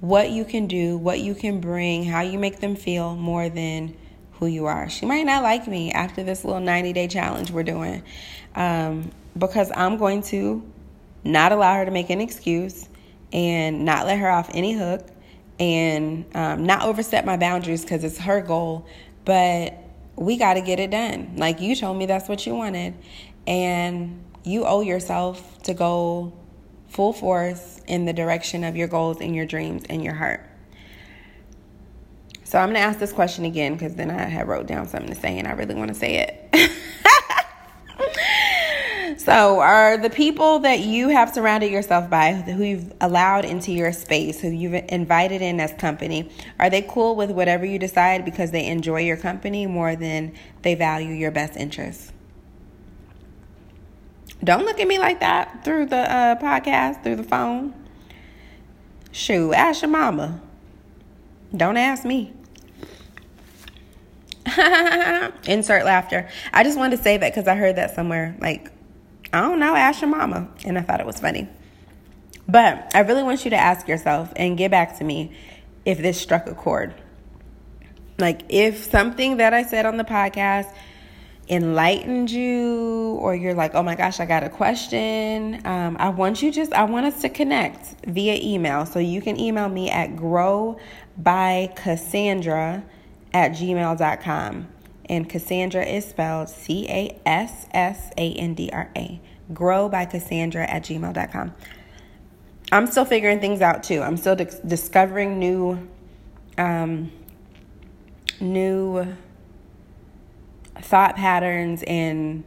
what 0.00 0.30
you 0.30 0.44
can 0.44 0.66
do, 0.66 0.98
what 0.98 1.20
you 1.20 1.36
can 1.36 1.60
bring, 1.60 2.02
how 2.02 2.22
you 2.22 2.40
make 2.40 2.58
them 2.58 2.74
feel 2.74 3.14
more 3.14 3.48
than 3.48 3.96
who 4.42 4.48
you 4.48 4.66
are. 4.66 4.90
She 4.90 5.06
might 5.06 5.22
not 5.22 5.44
like 5.44 5.68
me 5.68 5.92
after 5.92 6.24
this 6.24 6.44
little 6.44 6.60
90 6.60 6.92
day 6.92 7.06
challenge 7.06 7.52
we're 7.52 7.62
doing 7.62 8.02
um, 8.56 9.12
because 9.38 9.70
I'm 9.72 9.98
going 9.98 10.22
to 10.24 10.68
not 11.22 11.52
allow 11.52 11.76
her 11.76 11.84
to 11.84 11.92
make 11.92 12.10
an 12.10 12.20
excuse 12.20 12.88
and 13.32 13.84
not 13.84 14.04
let 14.04 14.18
her 14.18 14.28
off 14.28 14.50
any 14.52 14.72
hook 14.72 15.06
and 15.60 16.24
um, 16.34 16.66
not 16.66 16.82
overstep 16.82 17.24
my 17.24 17.36
boundaries 17.36 17.82
because 17.82 18.02
it's 18.02 18.18
her 18.18 18.40
goal. 18.40 18.84
But 19.24 19.78
we 20.16 20.36
got 20.38 20.54
to 20.54 20.60
get 20.60 20.80
it 20.80 20.90
done. 20.90 21.34
Like 21.36 21.60
you 21.60 21.76
told 21.76 21.96
me 21.96 22.06
that's 22.06 22.28
what 22.28 22.44
you 22.44 22.56
wanted. 22.56 22.94
And 23.46 24.24
you 24.42 24.64
owe 24.64 24.80
yourself 24.80 25.62
to 25.62 25.74
go 25.74 26.32
full 26.88 27.12
force 27.12 27.80
in 27.86 28.06
the 28.06 28.12
direction 28.12 28.64
of 28.64 28.74
your 28.74 28.88
goals 28.88 29.20
and 29.20 29.36
your 29.36 29.46
dreams 29.46 29.84
and 29.88 30.02
your 30.02 30.14
heart. 30.14 30.44
So 32.52 32.58
I'm 32.58 32.66
going 32.66 32.74
to 32.74 32.80
ask 32.80 32.98
this 32.98 33.14
question 33.14 33.46
again 33.46 33.72
because 33.72 33.94
then 33.94 34.10
I 34.10 34.24
have 34.24 34.46
wrote 34.46 34.66
down 34.66 34.86
something 34.86 35.08
to 35.08 35.18
say 35.18 35.38
and 35.38 35.48
I 35.48 35.52
really 35.52 35.74
want 35.74 35.88
to 35.88 35.94
say 35.94 36.16
it. 36.52 36.70
So, 39.18 39.60
are 39.60 39.98
the 39.98 40.10
people 40.10 40.58
that 40.60 40.80
you 40.80 41.10
have 41.10 41.32
surrounded 41.32 41.70
yourself 41.70 42.10
by, 42.10 42.32
who 42.32 42.64
you've 42.64 42.92
allowed 43.00 43.44
into 43.44 43.70
your 43.70 43.92
space, 43.92 44.40
who 44.40 44.48
you've 44.48 44.74
invited 44.88 45.40
in 45.42 45.60
as 45.60 45.72
company, 45.74 46.28
are 46.58 46.68
they 46.68 46.82
cool 46.82 47.14
with 47.14 47.30
whatever 47.30 47.64
you 47.64 47.78
decide 47.78 48.24
because 48.24 48.50
they 48.50 48.66
enjoy 48.66 49.00
your 49.00 49.16
company 49.16 49.66
more 49.66 49.94
than 49.94 50.34
they 50.62 50.74
value 50.74 51.14
your 51.14 51.30
best 51.30 51.56
interests? 51.56 52.10
Don't 54.42 54.64
look 54.64 54.80
at 54.80 54.88
me 54.88 54.98
like 54.98 55.20
that 55.20 55.64
through 55.64 55.86
the 55.86 56.10
uh, 56.12 56.36
podcast, 56.40 57.04
through 57.04 57.16
the 57.16 57.22
phone. 57.22 57.74
Shoot, 59.12 59.52
ask 59.52 59.82
your 59.82 59.90
mama. 59.90 60.40
Don't 61.56 61.76
ask 61.76 62.04
me. 62.04 62.32
Insert 65.46 65.84
laughter. 65.84 66.28
I 66.52 66.64
just 66.64 66.78
wanted 66.78 66.96
to 66.96 67.02
say 67.02 67.16
that 67.16 67.32
because 67.32 67.48
I 67.48 67.54
heard 67.54 67.76
that 67.76 67.94
somewhere. 67.94 68.36
Like, 68.40 68.70
I 69.32 69.40
don't 69.40 69.58
know, 69.58 69.74
ask 69.74 70.00
your 70.00 70.10
mama. 70.10 70.48
And 70.64 70.78
I 70.78 70.82
thought 70.82 71.00
it 71.00 71.06
was 71.06 71.20
funny. 71.20 71.48
But 72.48 72.90
I 72.94 73.00
really 73.00 73.22
want 73.22 73.44
you 73.44 73.50
to 73.50 73.56
ask 73.56 73.88
yourself 73.88 74.32
and 74.36 74.58
get 74.58 74.70
back 74.70 74.98
to 74.98 75.04
me 75.04 75.36
if 75.84 75.98
this 75.98 76.20
struck 76.20 76.46
a 76.46 76.54
chord. 76.54 76.94
Like, 78.18 78.42
if 78.48 78.84
something 78.84 79.38
that 79.38 79.54
I 79.54 79.62
said 79.62 79.86
on 79.86 79.96
the 79.96 80.04
podcast 80.04 80.72
enlightened 81.48 82.30
you, 82.30 83.18
or 83.20 83.34
you're 83.34 83.54
like, 83.54 83.74
oh 83.74 83.82
my 83.82 83.94
gosh, 83.94 84.20
I 84.20 84.26
got 84.26 84.44
a 84.44 84.48
question, 84.48 85.60
um, 85.66 85.96
I 85.98 86.08
want 86.10 86.42
you 86.42 86.52
just, 86.52 86.72
I 86.72 86.84
want 86.84 87.06
us 87.06 87.20
to 87.22 87.28
connect 87.28 88.06
via 88.06 88.38
email. 88.40 88.86
So 88.86 88.98
you 88.98 89.20
can 89.20 89.38
email 89.38 89.68
me 89.68 89.90
at 89.90 90.16
grow 90.16 90.78
by 91.16 91.72
Cassandra 91.76 92.84
at 93.32 93.52
gmail.com. 93.52 94.68
And 95.06 95.28
Cassandra 95.28 95.84
is 95.84 96.04
spelled 96.04 96.48
C 96.48 96.86
A 96.88 97.20
S 97.26 97.66
S 97.72 98.10
A 98.16 98.32
N 98.34 98.54
D 98.54 98.70
R 98.72 98.90
A. 98.96 99.20
Grow 99.52 99.88
by 99.88 100.06
Cassandra 100.06 100.64
at 100.64 100.84
gmail.com. 100.84 101.52
I'm 102.70 102.86
still 102.86 103.04
figuring 103.04 103.40
things 103.40 103.60
out 103.60 103.82
too. 103.82 104.00
I'm 104.00 104.16
still 104.16 104.36
dis- 104.36 104.60
discovering 104.60 105.38
new, 105.38 105.86
um, 106.56 107.12
new 108.40 109.14
thought 110.80 111.16
patterns 111.16 111.82
and 111.82 112.44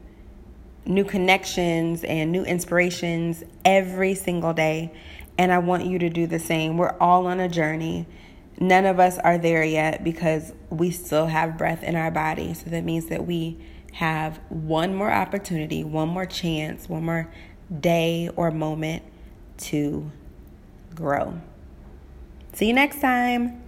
new 0.85 1.03
connections 1.03 2.03
and 2.03 2.31
new 2.31 2.43
inspirations 2.43 3.43
every 3.63 4.15
single 4.15 4.53
day. 4.53 4.91
And 5.37 5.51
I 5.51 5.59
want 5.59 5.85
you 5.85 5.99
to 5.99 6.09
do 6.09 6.25
the 6.27 6.39
same. 6.39 6.77
We're 6.77 6.95
all 6.99 7.27
on 7.27 7.39
a 7.39 7.49
journey. 7.49 8.07
None 8.59 8.85
of 8.85 8.99
us 8.99 9.17
are 9.17 9.37
there 9.37 9.63
yet 9.63 10.03
because 10.03 10.53
we 10.69 10.91
still 10.91 11.27
have 11.27 11.57
breath 11.57 11.83
in 11.83 11.95
our 11.95 12.11
body. 12.11 12.53
So 12.53 12.69
that 12.69 12.83
means 12.83 13.07
that 13.07 13.25
we 13.25 13.59
have 13.93 14.39
one 14.49 14.95
more 14.95 15.11
opportunity, 15.11 15.83
one 15.83 16.09
more 16.09 16.25
chance, 16.25 16.87
one 16.87 17.03
more 17.05 17.31
day 17.79 18.29
or 18.35 18.51
moment 18.51 19.03
to 19.57 20.11
grow. 20.93 21.39
See 22.53 22.67
you 22.67 22.73
next 22.73 23.01
time. 23.01 23.64